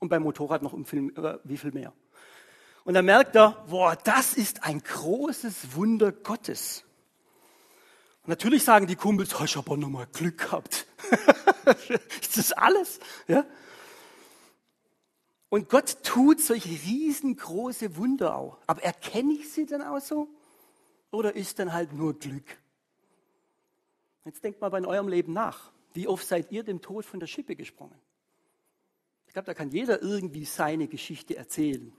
Und 0.00 0.08
beim 0.08 0.24
Motorrad 0.24 0.62
noch 0.62 0.72
um 0.72 0.84
viel, 0.84 1.12
äh, 1.16 1.38
wie 1.44 1.56
viel 1.56 1.70
mehr. 1.70 1.92
Und 2.84 2.94
dann 2.94 3.04
merkt 3.04 3.36
er, 3.36 3.64
boah, 3.68 3.96
das 3.96 4.34
ist 4.34 4.64
ein 4.64 4.82
großes 4.82 5.76
Wunder 5.76 6.12
Gottes. 6.12 6.84
Und 8.22 8.28
natürlich 8.28 8.64
sagen 8.64 8.86
die 8.86 8.96
Kumpels, 8.96 9.38
oh, 9.40 9.44
ich 9.44 9.56
habe 9.56 9.70
auch 9.70 9.76
nochmal 9.76 10.06
Glück 10.12 10.38
gehabt. 10.38 10.86
ist 12.20 12.38
das 12.38 12.52
alles? 12.52 13.00
Ja? 13.26 13.44
Und 15.48 15.68
Gott 15.68 16.02
tut 16.02 16.40
solche 16.40 16.70
riesengroße 16.70 17.96
Wunder 17.96 18.36
auch. 18.36 18.58
Aber 18.66 18.82
erkenne 18.82 19.32
ich 19.34 19.52
sie 19.52 19.66
dann 19.66 19.82
auch 19.82 20.00
so? 20.00 20.28
Oder 21.10 21.36
ist 21.36 21.58
dann 21.58 21.72
halt 21.72 21.92
nur 21.92 22.18
Glück? 22.18 22.58
Jetzt 24.24 24.42
denkt 24.44 24.60
mal 24.60 24.70
bei 24.70 24.84
eurem 24.84 25.08
Leben 25.08 25.32
nach. 25.32 25.72
Wie 25.94 26.08
oft 26.08 26.26
seid 26.26 26.50
ihr 26.52 26.62
dem 26.62 26.80
Tod 26.80 27.04
von 27.04 27.20
der 27.20 27.26
Schippe 27.26 27.54
gesprungen? 27.54 28.00
Ich 29.26 29.32
glaube, 29.32 29.46
da 29.46 29.54
kann 29.54 29.70
jeder 29.70 30.00
irgendwie 30.00 30.44
seine 30.44 30.88
Geschichte 30.88 31.36
erzählen. 31.36 31.92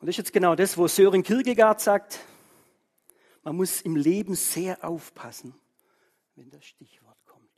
Und 0.00 0.06
das 0.06 0.14
ist 0.14 0.18
jetzt 0.18 0.32
genau 0.32 0.54
das, 0.54 0.78
wo 0.78 0.86
Sören 0.86 1.22
Kierkegaard 1.22 1.80
sagt, 1.80 2.20
man 3.42 3.56
muss 3.56 3.80
im 3.80 3.96
Leben 3.96 4.34
sehr 4.34 4.84
aufpassen, 4.84 5.54
wenn 6.36 6.50
das 6.50 6.64
Stichwort 6.64 7.16
kommt. 7.24 7.48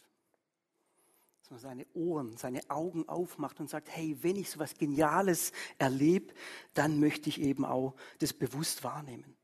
Dass 1.41 1.51
man 1.51 1.61
seine 1.61 1.87
Ohren, 1.95 2.37
seine 2.39 2.63
Augen 2.71 3.09
aufmacht 3.09 3.61
und 3.61 3.69
sagt, 3.69 3.89
hey, 3.91 4.17
wenn 4.23 4.37
ich 4.37 4.51
so 4.51 4.59
was 4.59 4.75
Geniales 4.75 5.53
erlebe, 5.79 6.33
dann 6.73 6.99
möchte 6.99 7.29
ich 7.29 7.41
eben 7.41 7.65
auch 7.65 7.95
das 8.21 8.33
bewusst 8.33 8.85
wahrnehmen. 8.85 9.37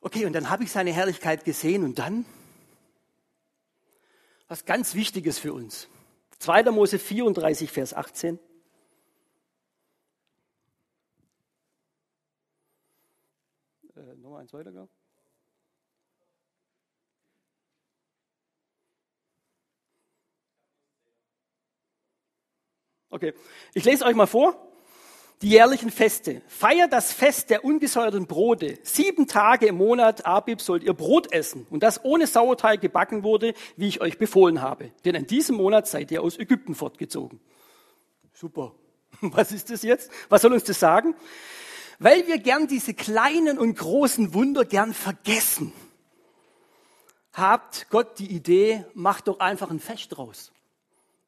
Okay, 0.00 0.24
und 0.24 0.34
dann 0.34 0.50
habe 0.50 0.62
ich 0.62 0.70
seine 0.70 0.92
Herrlichkeit 0.92 1.44
gesehen 1.44 1.82
und 1.82 1.98
dann 1.98 2.24
was 4.46 4.64
ganz 4.64 4.94
Wichtiges 4.94 5.40
für 5.40 5.52
uns. 5.52 5.88
2. 6.38 6.70
Mose 6.70 7.00
34, 7.00 7.72
Vers 7.72 7.92
18. 7.92 8.38
Nochmal 14.26 14.40
eins 14.40 14.52
weiter, 14.52 14.72
glaube 14.72 14.88
Okay, 23.08 23.34
ich 23.72 23.84
lese 23.84 24.04
euch 24.04 24.16
mal 24.16 24.26
vor. 24.26 24.60
Die 25.42 25.50
jährlichen 25.50 25.92
Feste. 25.92 26.42
Feiert 26.48 26.92
das 26.92 27.12
Fest 27.12 27.50
der 27.50 27.64
ungesäuerten 27.64 28.26
Brote. 28.26 28.80
Sieben 28.82 29.28
Tage 29.28 29.66
im 29.66 29.76
Monat 29.76 30.26
Abib 30.26 30.60
sollt 30.60 30.82
ihr 30.82 30.94
Brot 30.94 31.32
essen 31.32 31.64
und 31.70 31.84
das 31.84 32.04
ohne 32.04 32.26
Sauerteig 32.26 32.80
gebacken 32.80 33.22
wurde, 33.22 33.54
wie 33.76 33.86
ich 33.86 34.00
euch 34.00 34.18
befohlen 34.18 34.60
habe. 34.60 34.90
Denn 35.04 35.14
in 35.14 35.28
diesem 35.28 35.56
Monat 35.56 35.86
seid 35.86 36.10
ihr 36.10 36.20
aus 36.20 36.36
Ägypten 36.36 36.74
fortgezogen. 36.74 37.38
Super. 38.32 38.74
Was 39.20 39.52
ist 39.52 39.70
das 39.70 39.84
jetzt? 39.84 40.10
Was 40.28 40.42
soll 40.42 40.52
uns 40.52 40.64
das 40.64 40.80
sagen? 40.80 41.14
Weil 41.98 42.26
wir 42.26 42.38
gern 42.38 42.66
diese 42.66 42.94
kleinen 42.94 43.58
und 43.58 43.76
großen 43.76 44.34
Wunder 44.34 44.64
gern 44.64 44.94
vergessen. 44.94 45.72
habt 47.32 47.88
Gott 47.90 48.18
die 48.18 48.34
Idee, 48.34 48.84
macht 48.94 49.28
doch 49.28 49.40
einfach 49.40 49.70
ein 49.70 49.80
Fest 49.80 50.16
draus. 50.16 50.52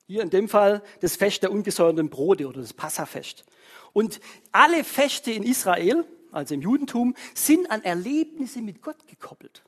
Hier 0.07 0.22
in 0.22 0.31
dem 0.31 0.48
Fall 0.48 0.83
das 1.00 1.16
Fest 1.16 1.42
der 1.42 1.52
ungesäuerten 1.52 2.09
Brote 2.09 2.48
oder 2.48 2.62
das 2.62 2.72
Passafest. 2.72 3.44
Und 3.92 4.20
alle 4.52 4.85
Feste 4.85 5.33
in 5.33 5.42
Israel, 5.42 6.07
also 6.33 6.54
im 6.54 6.62
Judentum, 6.62 7.14
sind 7.35 7.70
an 7.70 7.83
Erlebnisse 7.83 8.62
mit 8.62 8.81
Gott 8.81 9.07
gekoppelt. 9.07 9.62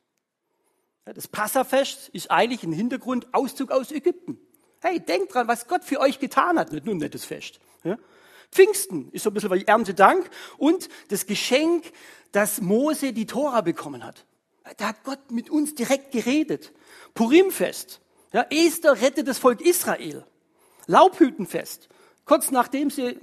Das 1.05 1.29
Passafest 1.29 2.09
ist 2.11 2.31
eigentlich 2.31 2.63
ein 2.63 2.73
Hintergrund 2.73 3.35
Auszug 3.35 3.71
aus 3.71 3.91
Ägypten. 3.91 4.39
Hey, 4.81 5.01
denkt 5.01 5.35
dran, 5.35 5.49
was 5.49 5.67
Gott 5.67 5.85
für 5.85 6.01
euch 6.01 6.19
getan 6.19 6.59
hat. 6.59 6.73
Nicht 6.73 6.87
nur 6.87 6.95
ein 6.95 6.99
nettes 6.99 7.25
Fest. 7.25 7.61
Ja? 7.85 7.99
Pfingsten 8.53 9.11
ist 9.13 9.25
so 9.25 9.31
ein 9.31 9.35
bisschen 9.35 9.53
wie 9.53 9.65
Erntedank 9.65 10.29
und 10.59 10.89
das 11.09 11.27
Geschenk, 11.27 11.93
dass 12.33 12.61
Mose 12.61 13.13
die 13.13 13.27
Tora 13.27 13.61
bekommen 13.61 14.05
hat. 14.05 14.25
Da 14.77 14.89
hat 14.89 15.05
Gott 15.05 15.31
mit 15.31 15.51
uns 15.51 15.75
direkt 15.75 16.13
geredet. 16.13 16.73
Purimfest. 17.15 18.01
Ja, 18.33 18.47
Esther 18.51 19.01
rettet 19.01 19.27
das 19.27 19.39
Volk 19.39 19.61
Israel. 19.61 20.25
Laubhütenfest. 20.87 21.89
Kurz 22.25 22.51
nachdem 22.51 22.91
sie, 22.91 23.19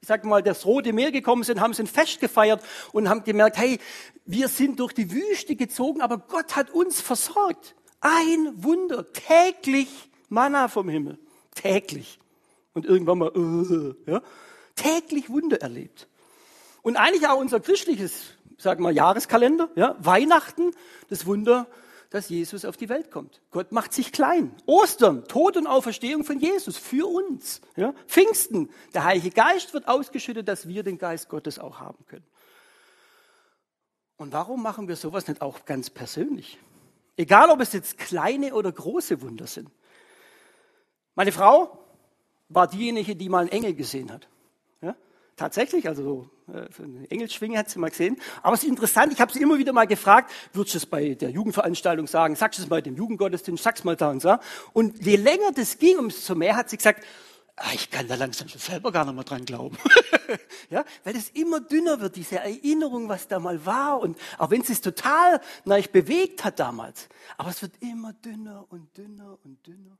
ich 0.00 0.08
sag 0.08 0.24
mal, 0.24 0.42
das 0.42 0.66
Rote 0.66 0.92
Meer 0.92 1.12
gekommen 1.12 1.42
sind, 1.44 1.60
haben 1.60 1.72
sie 1.72 1.82
ein 1.82 1.86
Fest 1.86 2.20
gefeiert 2.20 2.62
und 2.92 3.08
haben 3.08 3.24
gemerkt, 3.24 3.56
hey, 3.56 3.78
wir 4.26 4.48
sind 4.48 4.80
durch 4.80 4.92
die 4.92 5.10
Wüste 5.10 5.56
gezogen, 5.56 6.02
aber 6.02 6.18
Gott 6.18 6.56
hat 6.56 6.70
uns 6.70 7.00
versorgt. 7.00 7.74
Ein 8.00 8.62
Wunder. 8.62 9.06
Täglich 9.12 9.88
Manna 10.28 10.68
vom 10.68 10.88
Himmel. 10.88 11.18
Täglich. 11.54 12.18
Und 12.72 12.86
irgendwann 12.86 13.18
mal, 13.18 13.36
uh, 13.36 13.94
ja, 14.06 14.22
täglich 14.80 15.30
Wunder 15.30 15.60
erlebt. 15.60 16.08
Und 16.82 16.96
eigentlich 16.96 17.28
auch 17.28 17.38
unser 17.38 17.60
christliches, 17.60 18.32
sagen 18.58 18.82
wir, 18.82 18.90
Jahreskalender, 18.90 19.68
ja, 19.74 19.96
Weihnachten, 19.98 20.72
das 21.08 21.26
Wunder, 21.26 21.66
dass 22.10 22.28
Jesus 22.28 22.64
auf 22.64 22.76
die 22.76 22.88
Welt 22.88 23.10
kommt. 23.10 23.40
Gott 23.52 23.70
macht 23.70 23.92
sich 23.92 24.10
klein. 24.10 24.52
Ostern, 24.66 25.24
Tod 25.26 25.56
und 25.56 25.66
Auferstehung 25.66 26.24
von 26.24 26.40
Jesus 26.40 26.76
für 26.76 27.06
uns. 27.06 27.60
Ja. 27.76 27.94
Pfingsten, 28.06 28.68
der 28.94 29.04
Heilige 29.04 29.30
Geist 29.30 29.74
wird 29.74 29.86
ausgeschüttet, 29.86 30.48
dass 30.48 30.66
wir 30.66 30.82
den 30.82 30.98
Geist 30.98 31.28
Gottes 31.28 31.58
auch 31.58 31.78
haben 31.78 32.04
können. 32.06 32.26
Und 34.16 34.32
warum 34.32 34.62
machen 34.62 34.88
wir 34.88 34.96
sowas 34.96 35.28
nicht 35.28 35.40
auch 35.40 35.64
ganz 35.64 35.88
persönlich? 35.88 36.58
Egal, 37.16 37.50
ob 37.50 37.60
es 37.60 37.72
jetzt 37.72 37.96
kleine 37.96 38.54
oder 38.54 38.72
große 38.72 39.22
Wunder 39.22 39.46
sind. 39.46 39.70
Meine 41.14 41.32
Frau 41.32 41.78
war 42.48 42.66
diejenige, 42.66 43.14
die 43.14 43.28
mal 43.28 43.40
einen 43.40 43.50
Engel 43.50 43.74
gesehen 43.74 44.10
hat. 44.10 44.26
Tatsächlich, 45.40 45.88
also 45.88 46.28
äh, 46.48 46.66
eine 46.82 47.10
Engelsschwinge 47.10 47.56
hat 47.56 47.70
sie 47.70 47.78
mal 47.78 47.88
gesehen. 47.88 48.18
Aber 48.42 48.52
es 48.52 48.62
ist 48.62 48.68
interessant, 48.68 49.10
ich 49.10 49.22
habe 49.22 49.32
sie 49.32 49.40
immer 49.40 49.56
wieder 49.56 49.72
mal 49.72 49.86
gefragt, 49.86 50.30
würdest 50.52 50.74
du 50.74 50.78
es 50.80 50.84
bei 50.84 51.14
der 51.14 51.30
Jugendveranstaltung 51.30 52.06
sagen, 52.06 52.36
sagst 52.36 52.58
du 52.58 52.64
es 52.64 52.68
bei 52.68 52.82
dem 52.82 52.94
Jugendgottesdienst, 52.94 53.64
sag's 53.64 53.82
mal 53.82 53.96
da 53.96 54.10
und 54.10 54.20
so. 54.20 54.36
Und 54.74 55.02
je 55.02 55.16
länger 55.16 55.50
das 55.54 55.78
ging, 55.78 55.96
umso 55.96 56.34
mehr 56.34 56.56
hat 56.56 56.68
sie 56.68 56.76
gesagt, 56.76 57.06
ah, 57.56 57.70
ich 57.72 57.90
kann 57.90 58.06
da 58.06 58.16
langsam 58.16 58.48
schon 58.48 58.60
selber 58.60 58.92
gar 58.92 59.06
nicht 59.06 59.14
mehr 59.14 59.24
dran 59.24 59.46
glauben. 59.46 59.78
ja, 60.68 60.84
weil 61.04 61.16
es 61.16 61.30
immer 61.30 61.60
dünner 61.60 61.98
wird, 62.02 62.16
diese 62.16 62.36
Erinnerung, 62.36 63.08
was 63.08 63.26
da 63.26 63.38
mal 63.38 63.64
war. 63.64 63.98
Und 64.00 64.18
auch 64.36 64.50
wenn 64.50 64.60
es 64.60 64.66
sich 64.66 64.82
total 64.82 65.40
na, 65.64 65.78
bewegt 65.90 66.44
hat 66.44 66.60
damals. 66.60 67.08
Aber 67.38 67.48
es 67.48 67.62
wird 67.62 67.72
immer 67.80 68.12
dünner 68.12 68.66
und 68.68 68.94
dünner 68.94 69.38
und 69.42 69.66
dünner 69.66 69.96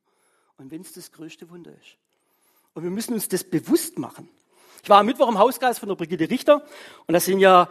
und 0.59 0.71
wenn 0.71 0.83
es 0.83 0.93
das 0.93 1.11
größte 1.11 1.49
Wunder 1.49 1.71
ist. 1.71 1.97
Und 2.75 2.83
wir 2.83 2.91
müssen 2.91 3.15
uns 3.15 3.27
das 3.27 3.43
bewusst 3.43 3.99
machen. 3.99 4.29
Ich 4.83 4.89
war 4.89 4.99
am 4.99 5.07
Mittwoch 5.07 5.29
im 5.29 5.39
Hauskreis 5.39 5.79
von 5.79 5.89
der 5.89 5.97
Brigitte 5.97 6.29
Richter 6.31 6.63
und 7.07 7.13
da 7.13 7.21
sind 7.21 7.39
ja 7.39 7.69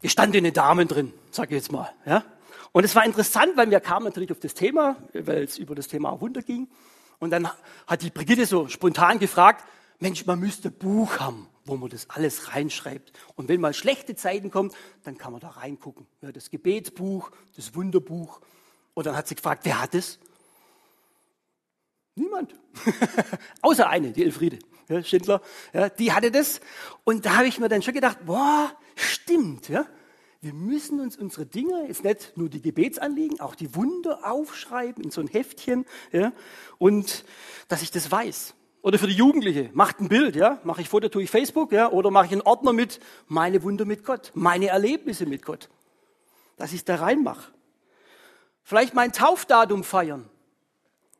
gestandene 0.00 0.52
Damen 0.52 0.88
drin, 0.88 1.12
sage 1.30 1.54
ich 1.54 1.62
jetzt 1.62 1.72
mal. 1.72 1.92
Ja? 2.06 2.24
Und 2.72 2.84
es 2.84 2.94
war 2.94 3.04
interessant, 3.04 3.56
weil 3.56 3.70
wir 3.70 3.80
kamen 3.80 4.04
natürlich 4.04 4.32
auf 4.32 4.40
das 4.40 4.54
Thema, 4.54 4.96
weil 5.12 5.44
es 5.44 5.58
über 5.58 5.74
das 5.74 5.88
Thema 5.88 6.20
Wunder 6.20 6.42
ging. 6.42 6.68
Und 7.20 7.30
dann 7.30 7.48
hat 7.86 8.02
die 8.02 8.10
Brigitte 8.10 8.46
so 8.46 8.68
spontan 8.68 9.18
gefragt, 9.18 9.64
Mensch, 10.00 10.26
man 10.26 10.40
müsste 10.40 10.68
ein 10.68 10.74
Buch 10.74 11.20
haben, 11.20 11.48
wo 11.64 11.76
man 11.76 11.88
das 11.88 12.10
alles 12.10 12.52
reinschreibt. 12.52 13.12
Und 13.36 13.48
wenn 13.48 13.60
mal 13.60 13.72
schlechte 13.72 14.16
Zeiten 14.16 14.50
kommen, 14.50 14.72
dann 15.04 15.16
kann 15.16 15.32
man 15.32 15.40
da 15.40 15.50
reingucken. 15.50 16.06
Ja, 16.20 16.32
das 16.32 16.50
Gebetsbuch, 16.50 17.30
das 17.56 17.74
Wunderbuch. 17.76 18.40
Und 18.94 19.06
dann 19.06 19.16
hat 19.16 19.28
sie 19.28 19.36
gefragt, 19.36 19.64
wer 19.64 19.80
hat 19.80 19.94
es? 19.94 20.18
Niemand. 22.16 22.54
Außer 23.62 23.88
eine, 23.88 24.10
die 24.10 24.24
Elfriede 24.24 24.58
ja, 24.88 25.02
Schindler. 25.02 25.40
Ja, 25.72 25.88
die 25.88 26.12
hatte 26.12 26.30
das. 26.30 26.60
Und 27.04 27.26
da 27.26 27.36
habe 27.36 27.46
ich 27.46 27.58
mir 27.58 27.68
dann 27.68 27.82
schon 27.82 27.94
gedacht, 27.94 28.18
boah, 28.26 28.70
stimmt. 28.96 29.68
Ja? 29.68 29.86
Wir 30.40 30.52
müssen 30.52 31.00
uns 31.00 31.16
unsere 31.16 31.46
Dinge, 31.46 31.86
jetzt 31.86 32.04
nicht 32.04 32.36
nur 32.36 32.48
die 32.48 32.60
Gebetsanliegen, 32.60 33.40
auch 33.40 33.54
die 33.54 33.74
Wunder 33.74 34.30
aufschreiben 34.30 35.02
in 35.02 35.10
so 35.10 35.20
ein 35.20 35.28
Heftchen. 35.28 35.86
Ja? 36.12 36.32
Und 36.78 37.24
dass 37.68 37.82
ich 37.82 37.90
das 37.90 38.10
weiß. 38.10 38.54
Oder 38.84 38.98
für 38.98 39.06
die 39.06 39.14
Jugendliche, 39.14 39.70
macht 39.72 40.00
ein 40.00 40.08
Bild, 40.08 40.36
ja, 40.36 40.60
mache 40.62 40.82
ich 40.82 40.90
Foto, 40.90 41.08
tue 41.08 41.22
ich 41.22 41.30
Facebook, 41.30 41.72
ja, 41.72 41.90
oder 41.90 42.10
mache 42.10 42.26
ich 42.26 42.32
einen 42.32 42.42
Ordner 42.42 42.74
mit 42.74 43.00
meine 43.26 43.62
Wunder 43.62 43.86
mit 43.86 44.04
Gott, 44.04 44.30
meine 44.34 44.66
Erlebnisse 44.66 45.24
mit 45.24 45.42
Gott, 45.42 45.70
dass 46.58 46.74
ich 46.74 46.84
da 46.84 46.96
reinmache. 46.96 47.50
Vielleicht 48.62 48.92
mein 48.92 49.10
Taufdatum 49.12 49.84
feiern, 49.84 50.28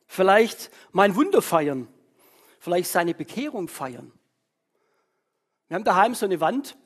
vielleicht 0.07 0.71
mein 0.93 1.17
Wunder 1.17 1.41
feiern, 1.41 1.89
vielleicht 2.65 2.91
seine 2.91 3.15
Bekehrung 3.15 3.69
feiern. 3.69 4.11
Wir 5.69 5.75
haben 5.75 5.85
daheim 5.85 6.15
so 6.15 6.25
eine 6.25 6.41
Wand, 6.41 6.77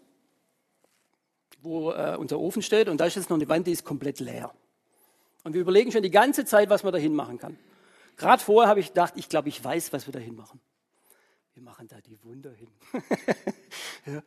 wo 1.61 1.93
äh, 1.93 2.17
unser 2.19 2.39
Ofen 2.39 2.63
steht 2.63 2.89
und 2.89 2.99
da 2.99 3.07
ist 3.07 3.15
jetzt 3.15 3.31
noch 3.31 3.37
eine 3.37 3.49
Wand, 3.49 3.67
die 3.67 3.73
ist 3.73 3.85
komplett 3.85 4.19
leer. 4.19 4.53
Und 5.45 5.55
wir 5.55 5.61
überlegen 5.61 5.93
schon 5.93 6.03
die 6.03 6.11
ganze 6.11 6.45
Zeit, 6.45 6.69
was 6.69 6.83
man 6.83 6.93
da 6.93 6.99
hinmachen 6.99 7.39
kann. 7.39 7.57
Gerade 8.17 8.43
vorher 8.43 8.69
habe 8.69 8.81
ich 8.81 8.89
gedacht, 8.89 9.15
ich 9.17 9.29
glaube, 9.29 9.49
ich 9.49 9.63
weiß, 9.63 9.93
was 9.93 10.07
wir 10.07 10.13
da 10.13 10.19
hinmachen. 10.19 10.61
Wir 11.55 11.63
machen 11.63 11.87
da 11.87 12.01
die 12.01 12.23
Wunder 12.25 12.51
hin. 12.53 12.71
ja. 14.07 14.23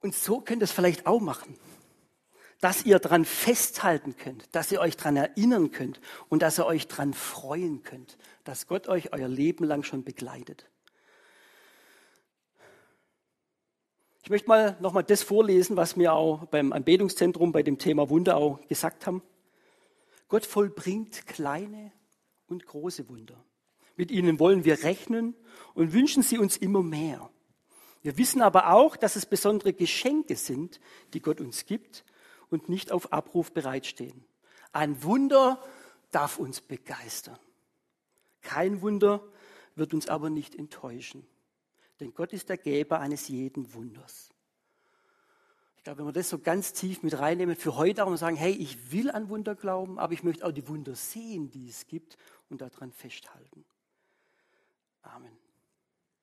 Und 0.00 0.14
so 0.14 0.40
könnt 0.40 0.62
ihr 0.62 0.64
es 0.64 0.72
vielleicht 0.72 1.06
auch 1.06 1.20
machen 1.20 1.56
dass 2.60 2.84
ihr 2.84 2.98
dran 2.98 3.24
festhalten 3.24 4.16
könnt, 4.16 4.54
dass 4.54 4.70
ihr 4.70 4.80
euch 4.80 4.96
dran 4.96 5.16
erinnern 5.16 5.70
könnt 5.70 6.00
und 6.28 6.42
dass 6.42 6.58
ihr 6.58 6.66
euch 6.66 6.88
dran 6.88 7.14
freuen 7.14 7.82
könnt, 7.82 8.18
dass 8.44 8.66
Gott 8.66 8.86
euch 8.86 9.12
euer 9.12 9.28
Leben 9.28 9.64
lang 9.64 9.82
schon 9.82 10.04
begleitet. 10.04 10.66
Ich 14.22 14.28
möchte 14.28 14.48
mal 14.48 14.76
nochmal 14.80 15.04
das 15.04 15.22
vorlesen, 15.22 15.76
was 15.76 15.96
wir 15.96 16.12
auch 16.12 16.44
beim 16.46 16.72
Anbetungszentrum 16.72 17.52
bei 17.52 17.62
dem 17.62 17.78
Thema 17.78 18.10
Wunder 18.10 18.36
auch 18.36 18.60
gesagt 18.68 19.06
haben. 19.06 19.22
Gott 20.28 20.44
vollbringt 20.44 21.26
kleine 21.26 21.92
und 22.46 22.66
große 22.66 23.08
Wunder. 23.08 23.42
Mit 23.96 24.10
ihnen 24.10 24.38
wollen 24.38 24.64
wir 24.64 24.84
rechnen 24.84 25.34
und 25.74 25.94
wünschen 25.94 26.22
sie 26.22 26.38
uns 26.38 26.58
immer 26.58 26.82
mehr. 26.82 27.30
Wir 28.02 28.18
wissen 28.18 28.40
aber 28.42 28.72
auch, 28.72 28.96
dass 28.96 29.16
es 29.16 29.26
besondere 29.26 29.72
Geschenke 29.72 30.36
sind, 30.36 30.80
die 31.12 31.20
Gott 31.20 31.40
uns 31.40 31.64
gibt 31.64 32.04
und 32.50 32.68
nicht 32.68 32.92
auf 32.92 33.12
Abruf 33.12 33.52
bereitstehen. 33.52 34.24
Ein 34.72 35.02
Wunder 35.02 35.62
darf 36.10 36.38
uns 36.38 36.60
begeistern. 36.60 37.38
Kein 38.42 38.82
Wunder 38.82 39.22
wird 39.74 39.94
uns 39.94 40.08
aber 40.08 40.30
nicht 40.30 40.54
enttäuschen. 40.54 41.26
Denn 42.00 42.14
Gott 42.14 42.32
ist 42.32 42.48
der 42.48 42.56
Geber 42.56 43.00
eines 43.00 43.28
jeden 43.28 43.72
Wunders. 43.74 44.30
Ich 45.76 45.84
glaube, 45.84 46.00
wenn 46.00 46.06
wir 46.06 46.12
das 46.12 46.28
so 46.28 46.38
ganz 46.38 46.74
tief 46.74 47.02
mit 47.02 47.18
reinnehmen, 47.18 47.56
für 47.56 47.76
heute 47.76 48.04
auch 48.04 48.08
und 48.08 48.18
sagen, 48.18 48.36
hey, 48.36 48.52
ich 48.52 48.92
will 48.92 49.10
an 49.10 49.30
Wunder 49.30 49.54
glauben, 49.54 49.98
aber 49.98 50.12
ich 50.12 50.22
möchte 50.22 50.46
auch 50.46 50.52
die 50.52 50.68
Wunder 50.68 50.94
sehen, 50.94 51.50
die 51.50 51.68
es 51.68 51.86
gibt 51.86 52.18
und 52.50 52.60
daran 52.60 52.92
festhalten. 52.92 53.64
Amen. 55.02 55.39